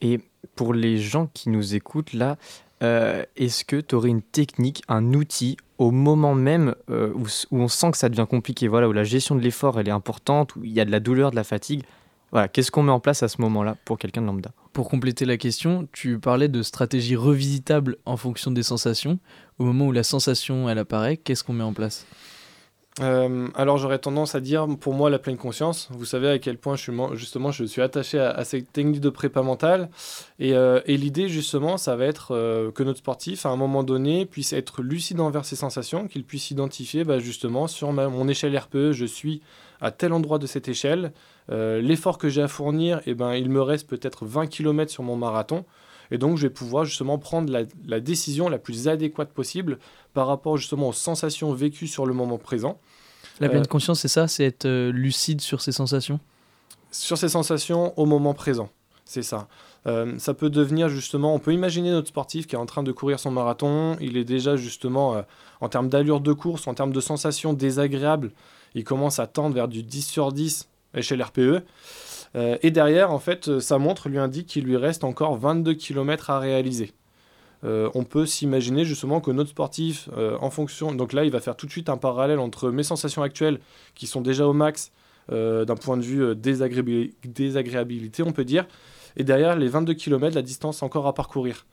Et 0.01 0.19
pour 0.55 0.73
les 0.73 0.97
gens 0.99 1.27
qui 1.33 1.49
nous 1.49 1.73
écoutent 1.73 2.13
là, 2.13 2.37
euh, 2.83 3.23
est-ce 3.35 3.65
que 3.65 3.77
tu 3.77 3.95
aurais 3.95 4.09
une 4.09 4.21
technique, 4.21 4.83
un 4.87 5.13
outil 5.13 5.57
au 5.79 5.89
moment 5.89 6.35
même 6.35 6.75
euh, 6.91 7.11
où, 7.15 7.25
où 7.51 7.59
on 7.59 7.67
sent 7.67 7.91
que 7.91 7.97
ça 7.97 8.09
devient 8.09 8.27
compliqué, 8.29 8.67
voilà, 8.67 8.87
où 8.87 8.93
la 8.93 9.03
gestion 9.03 9.35
de 9.35 9.41
l'effort 9.41 9.79
elle 9.79 9.87
est 9.87 9.91
importante, 9.91 10.55
où 10.55 10.63
il 10.63 10.71
y 10.71 10.79
a 10.79 10.85
de 10.85 10.91
la 10.91 10.99
douleur, 10.99 11.31
de 11.31 11.35
la 11.35 11.43
fatigue 11.43 11.83
voilà, 12.35 12.49
Qu'est-ce 12.49 12.69
qu'on 12.69 12.83
met 12.83 12.91
en 12.91 12.99
place 12.99 13.23
à 13.23 13.29
ce 13.29 13.39
moment-là 13.39 13.77
pour 13.85 13.97
quelqu'un 13.97 14.21
de 14.21 14.27
lambda? 14.27 14.51
Pour 14.73 14.89
compléter 14.89 15.23
la 15.23 15.37
question, 15.37 15.87
tu 15.93 16.19
parlais 16.19 16.49
de 16.49 16.63
stratégie 16.63 17.15
revisitable 17.15 17.95
en 18.03 18.17
fonction 18.17 18.51
des 18.51 18.61
sensations. 18.61 19.19
Au 19.57 19.63
moment 19.63 19.87
où 19.87 19.93
la 19.93 20.03
sensation 20.03 20.69
elle 20.69 20.77
apparaît, 20.77 21.15
qu'est-ce 21.15 21.45
qu'on 21.45 21.53
met 21.53 21.63
en 21.63 21.71
place? 21.71 22.05
Euh, 23.01 23.49
alors 23.55 23.77
j'aurais 23.77 23.99
tendance 23.99 24.35
à 24.35 24.39
dire 24.39 24.67
pour 24.79 24.93
moi 24.93 25.09
la 25.09 25.19
pleine 25.19 25.35
conscience. 25.35 25.89
Vous 25.91 26.05
savez 26.05 26.29
à 26.29 26.39
quel 26.39 26.57
point 26.57 26.77
je 26.77 26.83
suis 26.83 26.93
justement 27.13 27.51
je 27.51 27.65
suis 27.65 27.81
attaché 27.81 28.19
à, 28.19 28.43
cette 28.45 28.71
technique 28.71 29.01
de 29.01 29.09
prépa 29.09 29.41
mentale. 29.41 29.89
Et, 30.39 30.53
euh, 30.53 30.79
l'idée 30.87 31.27
justement 31.27 31.77
ça 31.77 31.97
va 31.97 32.05
être 32.05 32.33
euh, 32.33 32.71
que 32.71 32.83
notre 32.83 32.99
sportif 32.99 33.45
à 33.45 33.49
un 33.49 33.57
moment 33.57 33.83
donné 33.83 34.25
puisse 34.25 34.53
être 34.53 34.81
lucide 34.81 35.19
envers 35.19 35.43
ses 35.43 35.57
sensations, 35.57 36.07
qu'il 36.07 36.23
puisse 36.23 36.51
identifier 36.51 37.03
bah, 37.03 37.19
justement 37.19 37.67
sur 37.67 37.91
mon 37.91 38.27
échelle 38.29 38.57
RPE 38.57 38.91
je 38.91 39.05
suis 39.05 39.41
à 39.81 39.91
tel 39.91 40.13
endroit 40.13 40.39
de 40.39 40.47
cette 40.47 40.69
échelle, 40.69 41.11
l'effort 41.49 42.17
que 42.17 42.29
j'ai 42.29 42.41
à 42.41 42.47
fournir 42.47 43.01
et 43.05 43.13
ben 43.13 43.33
il 43.33 43.49
me 43.49 43.61
reste 43.61 43.89
peut-être 43.89 44.25
20 44.25 44.47
km 44.47 44.89
sur 44.89 45.03
mon 45.03 45.17
marathon 45.17 45.65
et 46.11 46.17
donc 46.17 46.37
je 46.37 46.43
vais 46.43 46.53
pouvoir 46.53 46.85
justement 46.85 47.17
prendre 47.17 47.51
la, 47.51 47.63
la 47.85 47.99
décision 47.99 48.49
la 48.49 48.57
plus 48.57 48.87
adéquate 48.87 49.31
possible 49.31 49.79
par 50.13 50.27
rapport 50.27 50.57
justement 50.57 50.89
aux 50.89 50.93
sensations 50.93 51.53
vécues 51.53 51.87
sur 51.87 52.05
le 52.05 52.13
moment 52.13 52.37
présent. 52.37 52.79
La 53.39 53.49
pleine 53.49 53.63
Euh, 53.63 53.65
conscience, 53.65 53.99
c'est 53.99 54.07
ça 54.07 54.27
C'est 54.27 54.45
être 54.45 54.65
euh, 54.65 54.91
lucide 54.91 55.41
sur 55.41 55.61
ses 55.61 55.71
sensations? 55.71 56.19
Sur 56.91 57.17
ses 57.17 57.29
sensations 57.29 57.97
au 57.99 58.05
moment 58.05 58.33
présent. 58.33 58.69
C'est 59.03 59.23
ça. 59.23 59.47
Euh, 59.87 60.17
ça 60.17 60.33
peut 60.33 60.49
devenir 60.49 60.89
justement, 60.89 61.35
on 61.35 61.39
peut 61.39 61.53
imaginer 61.53 61.91
notre 61.91 62.07
sportif 62.07 62.47
qui 62.47 62.55
est 62.55 62.59
en 62.59 62.65
train 62.65 62.81
de 62.81 62.91
courir 62.91 63.19
son 63.19 63.29
marathon, 63.29 63.97
il 64.01 64.17
est 64.17 64.23
déjà 64.23 64.55
justement 64.55 65.15
euh, 65.15 65.21
en 65.61 65.69
termes 65.69 65.89
d'allure 65.89 66.21
de 66.21 66.33
course, 66.33 66.67
en 66.67 66.73
termes 66.73 66.91
de 66.91 66.99
sensations 66.99 67.53
désagréables, 67.53 68.31
il 68.73 68.83
commence 68.83 69.19
à 69.19 69.27
tendre 69.27 69.53
vers 69.53 69.67
du 69.67 69.83
10 69.83 70.01
sur 70.01 70.31
10 70.31 70.67
échelle 70.95 71.21
RPE. 71.21 71.63
Euh, 72.35 72.57
et 72.61 72.71
derrière, 72.71 73.11
en 73.11 73.19
fait, 73.19 73.47
euh, 73.47 73.59
sa 73.59 73.77
montre 73.77 74.09
lui 74.09 74.17
indique 74.17 74.47
qu'il 74.47 74.65
lui 74.65 74.77
reste 74.77 75.03
encore 75.03 75.37
22 75.37 75.73
km 75.73 76.29
à 76.29 76.39
réaliser. 76.39 76.91
Euh, 77.63 77.89
on 77.95 78.03
peut 78.03 78.25
s'imaginer 78.25 78.85
justement 78.85 79.21
que 79.21 79.31
notre 79.31 79.49
sportif, 79.49 80.09
en 80.39 80.49
fonction, 80.51 80.93
donc 80.93 81.13
là, 81.13 81.23
il 81.23 81.31
va 81.31 81.39
faire 81.39 81.55
tout 81.55 81.65
de 81.65 81.71
suite 81.71 81.89
un 81.89 81.97
parallèle 81.97 82.39
entre 82.39 82.69
mes 82.69 82.83
sensations 82.83 83.23
actuelles 83.23 83.59
qui 83.95 84.05
sont 84.07 84.21
déjà 84.21 84.45
au 84.45 84.53
max 84.53 84.91
d'un 85.29 85.75
point 85.75 85.97
de 85.97 86.03
vue 86.03 86.35
désagréabil- 86.35 87.13
désagréabilité, 87.23 88.21
on 88.21 88.31
peut 88.31 88.45
dire, 88.45 88.67
et 89.17 89.23
derrière 89.23 89.55
les 89.55 89.67
22 89.67 89.95
km, 89.95 90.35
la 90.35 90.43
distance 90.43 90.83
encore 90.83 91.07
à 91.07 91.15
parcourir. 91.15 91.65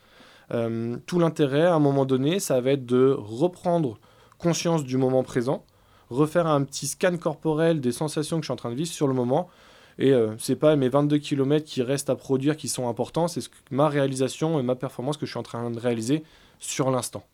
Tout 0.48 1.18
l'intérêt, 1.18 1.66
à 1.66 1.74
un 1.74 1.78
moment 1.78 2.06
donné, 2.06 2.40
ça 2.40 2.62
va 2.62 2.70
être 2.70 2.86
de 2.86 3.14
reprendre 3.18 3.98
conscience 4.38 4.84
du 4.84 4.96
moment 4.96 5.22
présent, 5.24 5.66
refaire 6.08 6.46
un 6.46 6.62
petit 6.64 6.86
scan 6.86 7.18
corporel 7.18 7.82
des 7.82 7.92
sensations 7.92 8.38
que 8.38 8.44
je 8.44 8.46
suis 8.46 8.52
en 8.52 8.56
train 8.56 8.70
de 8.70 8.76
vivre 8.76 8.90
sur 8.90 9.08
le 9.08 9.14
moment. 9.14 9.50
Et 9.98 10.12
euh, 10.12 10.34
c'est 10.38 10.56
pas 10.56 10.74
mes 10.76 10.88
22 10.88 11.18
km 11.18 11.64
qui 11.64 11.82
restent 11.82 12.10
à 12.10 12.16
produire 12.16 12.56
qui 12.56 12.68
sont 12.68 12.88
importants, 12.88 13.28
c'est 13.28 13.40
ce 13.40 13.48
que- 13.48 13.54
ma 13.70 13.88
réalisation 13.88 14.58
et 14.58 14.62
ma 14.62 14.74
performance 14.74 15.16
que 15.16 15.26
je 15.26 15.30
suis 15.30 15.38
en 15.38 15.42
train 15.42 15.70
de 15.70 15.78
réaliser 15.78 16.22
sur 16.58 16.90
l'instant. 16.90 17.24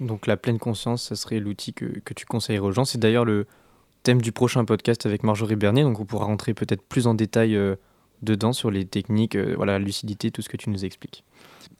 Donc 0.00 0.26
la 0.26 0.36
pleine 0.36 0.58
conscience, 0.58 1.04
ça 1.04 1.16
serait 1.16 1.38
l'outil 1.40 1.72
que, 1.72 1.84
que 2.00 2.14
tu 2.14 2.26
conseillerais 2.26 2.66
aux 2.66 2.72
gens. 2.72 2.84
C'est 2.84 2.98
d'ailleurs 2.98 3.24
le 3.24 3.46
thème 4.02 4.20
du 4.20 4.32
prochain 4.32 4.64
podcast 4.64 5.06
avec 5.06 5.22
Marjorie 5.22 5.56
Bernier, 5.56 5.82
donc 5.82 6.00
on 6.00 6.04
pourra 6.04 6.26
rentrer 6.26 6.52
peut-être 6.52 6.82
plus 6.82 7.06
en 7.06 7.14
détail 7.14 7.56
euh, 7.56 7.76
dedans 8.22 8.52
sur 8.52 8.70
les 8.70 8.84
techniques, 8.84 9.36
euh, 9.36 9.54
voilà, 9.56 9.72
la 9.78 9.78
lucidité, 9.84 10.30
tout 10.30 10.42
ce 10.42 10.48
que 10.48 10.56
tu 10.56 10.68
nous 10.70 10.84
expliques. 10.84 11.24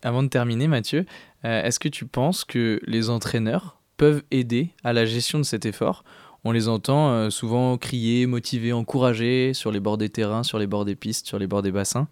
Avant 0.02 0.22
de 0.22 0.28
terminer, 0.28 0.68
Mathieu, 0.68 1.04
euh, 1.44 1.62
est-ce 1.64 1.78
que 1.80 1.88
tu 1.88 2.06
penses 2.06 2.44
que 2.44 2.80
les 2.86 3.10
entraîneurs 3.10 3.78
peuvent 3.96 4.22
aider 4.30 4.70
à 4.84 4.92
la 4.92 5.04
gestion 5.06 5.38
de 5.38 5.44
cet 5.44 5.66
effort 5.66 6.04
On 6.44 6.52
les 6.52 6.68
entend 6.68 7.10
euh, 7.10 7.30
souvent 7.30 7.78
crier, 7.78 8.26
motiver, 8.26 8.72
encourager 8.72 9.54
sur 9.54 9.72
les 9.72 9.80
bords 9.80 9.96
des 9.96 10.10
terrains, 10.10 10.42
sur 10.42 10.58
les 10.58 10.66
bords 10.66 10.84
des 10.84 10.94
pistes, 10.94 11.26
sur 11.26 11.38
les 11.38 11.46
bords 11.46 11.62
des 11.62 11.72
bassins. 11.72 12.06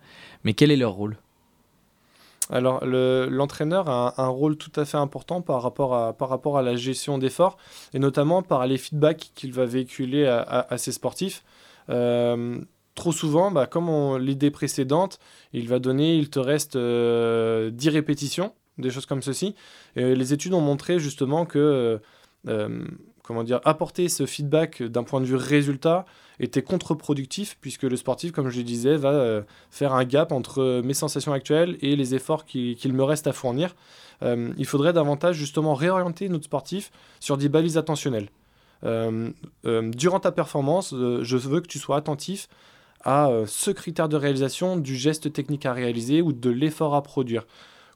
Mais 0.45 0.55
quel 0.55 0.71
est 0.71 0.77
leur 0.77 0.93
rôle? 0.93 1.19
Alors, 2.51 2.85
le- 2.85 3.29
l'entraîneur 3.31 3.89
a 3.89 4.21
un, 4.23 4.29
rôle 4.29 4.57
tout 4.57 4.73
à 4.77 4.85
fait 4.85 4.97
important 4.97 5.43
par 5.43 5.63
rapport 5.63 5.95
à, 5.95 6.63
la 6.63 6.77
gestion 6.77 7.19
d'efforts, 7.19 7.57
et 7.95 7.99
notamment 7.99 8.43
par 8.43 8.67
les 8.67 8.79
feedbacks 8.79 9.31
qu'il 9.35 9.53
va 9.53 9.65
véhiculer 9.65 10.27
à, 10.27 10.77
ses 10.77 10.93
sportifs. 10.93 11.45
Euh, 11.89 12.59
trop 12.95 13.13
souvent, 13.13 13.51
bah, 13.51 13.67
comme 13.67 14.19
l'idée 14.19 14.51
précédente, 14.51 15.19
il 15.53 15.69
va 15.69 15.79
donner, 15.79 16.17
il 16.17 16.31
te 16.31 16.39
reste 16.39 16.77
euh, 16.77 17.71
10 17.71 17.89
répétitions, 17.91 18.53
des 18.79 18.91
choses 18.91 19.07
comme 19.07 19.23
ceci. 19.23 19.55
Et 19.97 20.15
les 20.15 20.33
études 20.33 20.55
ont 20.55 20.61
montré 20.61 20.99
justement 20.99 21.47
que 21.47 22.01
euh, 22.49 22.85
comment 23.23 23.45
dire, 23.45 23.61
apporter 23.65 24.09
ce 24.09 24.27
feedback 24.27 24.83
d'un 24.83 25.05
point 25.05 25.21
de 25.21 25.27
vue 25.27 25.37
résultat 25.37 26.05
était 26.41 26.63
contre-productif, 26.63 27.57
puisque 27.61 27.85
le 27.85 27.97
sportif, 27.97 28.33
comme 28.33 28.49
je 28.49 28.59
le 28.59 28.65
disais, 28.65 28.97
va 28.97 29.13
euh, 29.13 29.43
faire 29.71 29.93
un 29.93 30.05
gap 30.05 30.33
entre 30.33 30.81
mes 30.85 30.95
sensations 30.95 31.33
actuelles 31.33 31.77
et 31.81 31.95
les 31.95 32.15
efforts 32.15 32.45
qui- 32.45 32.75
qu'il 32.75 32.93
me 32.93 33.05
reste 33.05 33.27
à 33.27 33.33
fournir. 33.33 33.77
Euh, 34.23 34.53
il 34.59 34.67
faudrait 34.67 34.93
davantage 34.93 35.37
justement 35.37 35.75
réorienter 35.75 36.29
notre 36.29 36.45
sportif 36.45 36.91
sur 37.21 37.37
des 37.37 37.49
balises 37.49 37.79
attentionnelles. 37.79 38.29
Euh, 38.85 39.31
durant 39.65 40.19
ta 40.19 40.33
performance, 40.33 40.93
je 40.93 41.37
veux 41.37 41.61
que 41.61 41.69
tu 41.69 41.79
sois 41.79 41.97
attentif 41.97 42.49
à 43.05 43.31
ce 43.47 43.71
critère 43.71 44.09
de 44.09 44.17
réalisation 44.17 44.77
du 44.77 44.97
geste 44.97 45.33
technique 45.33 45.67
à 45.67 45.73
réaliser 45.73 46.23
ou 46.23 46.33
de 46.33 46.51
l'effort 46.51 46.95
à 46.97 47.03
produire. 47.03 47.47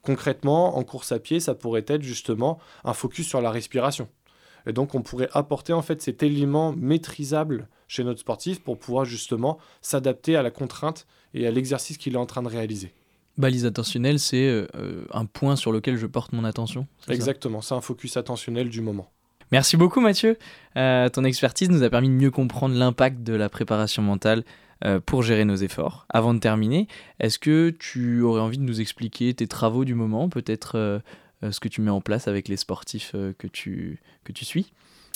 Concrètement, 0.02 0.78
en 0.78 0.84
course 0.84 1.10
à 1.10 1.18
pied, 1.18 1.40
ça 1.40 1.54
pourrait 1.56 1.84
être 1.88 2.02
justement 2.02 2.60
un 2.84 2.92
focus 2.92 3.26
sur 3.26 3.40
la 3.40 3.50
respiration. 3.50 4.08
Et 4.66 4.72
donc, 4.72 4.94
on 4.94 5.02
pourrait 5.02 5.28
apporter 5.32 5.72
en 5.72 5.82
fait 5.82 6.02
cet 6.02 6.22
élément 6.22 6.72
maîtrisable 6.76 7.68
chez 7.88 8.04
notre 8.04 8.20
sportif 8.20 8.60
pour 8.60 8.78
pouvoir 8.78 9.04
justement 9.04 9.58
s'adapter 9.80 10.36
à 10.36 10.42
la 10.42 10.50
contrainte 10.50 11.06
et 11.34 11.46
à 11.46 11.50
l'exercice 11.50 11.98
qu'il 11.98 12.14
est 12.14 12.18
en 12.18 12.26
train 12.26 12.42
de 12.42 12.48
réaliser. 12.48 12.92
Balise 13.38 13.66
attentionnelle, 13.66 14.18
c'est 14.18 14.48
euh, 14.48 15.04
un 15.12 15.26
point 15.26 15.56
sur 15.56 15.70
lequel 15.70 15.96
je 15.96 16.06
porte 16.06 16.32
mon 16.32 16.44
attention. 16.44 16.86
Exactement, 17.08 17.60
c'est 17.60 17.74
un 17.74 17.80
focus 17.80 18.16
attentionnel 18.16 18.70
du 18.70 18.80
moment. 18.80 19.10
Merci 19.52 19.76
beaucoup 19.76 20.00
Mathieu. 20.00 20.38
Euh, 20.76 21.08
ton 21.08 21.22
expertise 21.22 21.68
nous 21.70 21.82
a 21.82 21.90
permis 21.90 22.08
de 22.08 22.14
mieux 22.14 22.30
comprendre 22.30 22.74
l'impact 22.74 23.22
de 23.22 23.34
la 23.34 23.48
préparation 23.48 24.02
mentale 24.02 24.42
euh, 24.84 25.00
pour 25.04 25.22
gérer 25.22 25.44
nos 25.44 25.54
efforts. 25.54 26.06
Avant 26.08 26.34
de 26.34 26.40
terminer, 26.40 26.88
est-ce 27.20 27.38
que 27.38 27.70
tu 27.70 28.22
aurais 28.22 28.40
envie 28.40 28.58
de 28.58 28.64
nous 28.64 28.80
expliquer 28.80 29.34
tes 29.34 29.46
travaux 29.46 29.84
du 29.84 29.94
moment, 29.94 30.28
peut-être 30.28 31.00
ce 31.42 31.60
que 31.60 31.68
tu 31.68 31.80
mets 31.80 31.90
en 31.90 32.00
place 32.00 32.28
avec 32.28 32.48
les 32.48 32.56
sportifs 32.56 33.12
euh, 33.14 33.32
que, 33.38 33.46
tu, 33.46 34.00
que 34.24 34.32
tu 34.32 34.44
suis 34.44 34.72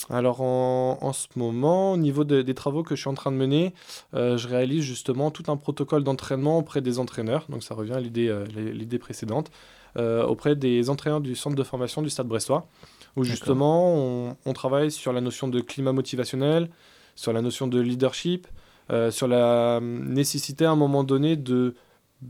Alors 0.09 0.41
en, 0.41 0.97
en 1.01 1.13
ce 1.13 1.27
moment, 1.35 1.93
au 1.93 1.97
niveau 1.97 2.23
de- 2.23 2.41
des 2.41 2.53
travaux 2.53 2.83
que 2.83 2.95
je 2.95 3.01
suis 3.01 3.09
en 3.09 3.13
train 3.13 3.31
de 3.31 3.37
mener, 3.37 3.73
euh, 4.13 4.37
je 4.37 4.47
réalise 4.47 4.83
justement 4.83 5.31
tout 5.31 5.51
un 5.51 5.57
protocole 5.57 6.03
d'entraînement 6.03 6.57
auprès 6.57 6.81
des 6.81 6.99
entraîneurs. 6.99 7.45
Donc 7.49 7.63
ça 7.63 7.75
revient 7.75 7.93
à 7.93 7.99
l'idée 7.99 8.27
euh, 8.29 8.45
l'idée 8.45 8.99
précédente, 8.99 9.51
euh, 9.97 10.23
auprès 10.25 10.55
des 10.55 10.89
entraîneurs 10.89 11.21
du 11.21 11.35
centre 11.35 11.55
de 11.55 11.63
formation 11.63 12.01
du 12.01 12.09
Stade 12.09 12.27
Brestois, 12.27 12.67
où 13.15 13.23
justement 13.23 13.93
on, 13.95 14.37
on 14.45 14.53
travaille 14.53 14.91
sur 14.91 15.13
la 15.13 15.21
notion 15.21 15.47
de 15.47 15.59
climat 15.59 15.91
motivationnel, 15.91 16.69
sur 17.15 17.33
la 17.33 17.41
notion 17.41 17.67
de 17.67 17.79
leadership, 17.79 18.47
euh, 18.91 19.11
sur 19.11 19.27
la 19.27 19.77
hum, 19.77 20.13
nécessité 20.13 20.65
à 20.65 20.71
un 20.71 20.75
moment 20.75 21.03
donné 21.03 21.35
de 21.35 21.75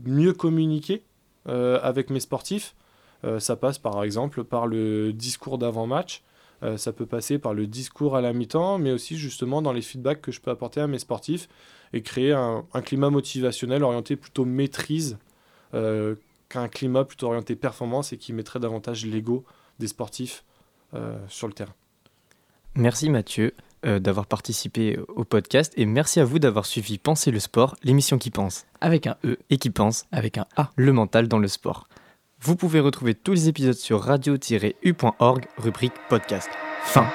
mieux 0.04 0.32
communiquer 0.32 1.02
euh, 1.48 1.78
avec 1.82 2.10
mes 2.10 2.20
sportifs. 2.20 2.74
Euh, 3.24 3.38
ça 3.40 3.56
passe 3.56 3.78
par 3.78 4.02
exemple 4.02 4.44
par 4.44 4.66
le 4.66 5.12
discours 5.12 5.58
d'avant-match. 5.58 6.22
Euh, 6.62 6.76
ça 6.76 6.92
peut 6.92 7.06
passer 7.06 7.38
par 7.38 7.54
le 7.54 7.66
discours 7.66 8.16
à 8.16 8.20
la 8.20 8.32
mi-temps, 8.32 8.78
mais 8.78 8.92
aussi 8.92 9.16
justement 9.16 9.62
dans 9.62 9.72
les 9.72 9.82
feedbacks 9.82 10.20
que 10.20 10.30
je 10.32 10.40
peux 10.40 10.50
apporter 10.50 10.80
à 10.80 10.86
mes 10.86 10.98
sportifs 10.98 11.48
et 11.92 12.02
créer 12.02 12.32
un, 12.32 12.64
un 12.72 12.82
climat 12.82 13.10
motivationnel 13.10 13.82
orienté 13.82 14.16
plutôt 14.16 14.44
maîtrise 14.44 15.18
euh, 15.74 16.14
qu'un 16.48 16.68
climat 16.68 17.04
plutôt 17.04 17.28
orienté 17.28 17.56
performance 17.56 18.12
et 18.12 18.18
qui 18.18 18.34
mettrait 18.34 18.60
davantage 18.60 19.06
l'ego 19.06 19.44
des 19.78 19.86
sportifs 19.86 20.44
euh, 20.92 21.16
sur 21.28 21.46
le 21.46 21.54
terrain. 21.54 21.72
Merci 22.74 23.08
Mathieu 23.08 23.54
euh, 23.86 23.98
d'avoir 23.98 24.26
participé 24.26 24.98
au 25.08 25.24
podcast 25.24 25.72
et 25.76 25.86
merci 25.86 26.20
à 26.20 26.24
vous 26.24 26.38
d'avoir 26.38 26.66
suivi 26.66 26.98
Penser 26.98 27.30
le 27.30 27.40
sport, 27.40 27.74
l'émission 27.82 28.18
qui 28.18 28.30
pense 28.30 28.66
Avec 28.82 29.06
un 29.06 29.16
E, 29.24 29.38
et 29.48 29.56
qui 29.56 29.70
pense 29.70 30.04
avec 30.12 30.36
un 30.36 30.46
A. 30.56 30.70
le 30.76 30.92
mental 30.92 31.26
dans 31.26 31.38
le 31.38 31.48
sport. 31.48 31.88
Vous 32.44 32.56
pouvez 32.56 32.80
retrouver 32.80 33.14
tous 33.14 33.34
les 33.34 33.48
épisodes 33.48 33.76
sur 33.76 34.02
radio-u.org, 34.02 35.44
rubrique 35.58 35.92
podcast. 36.08 36.50
Fin. 36.82 37.06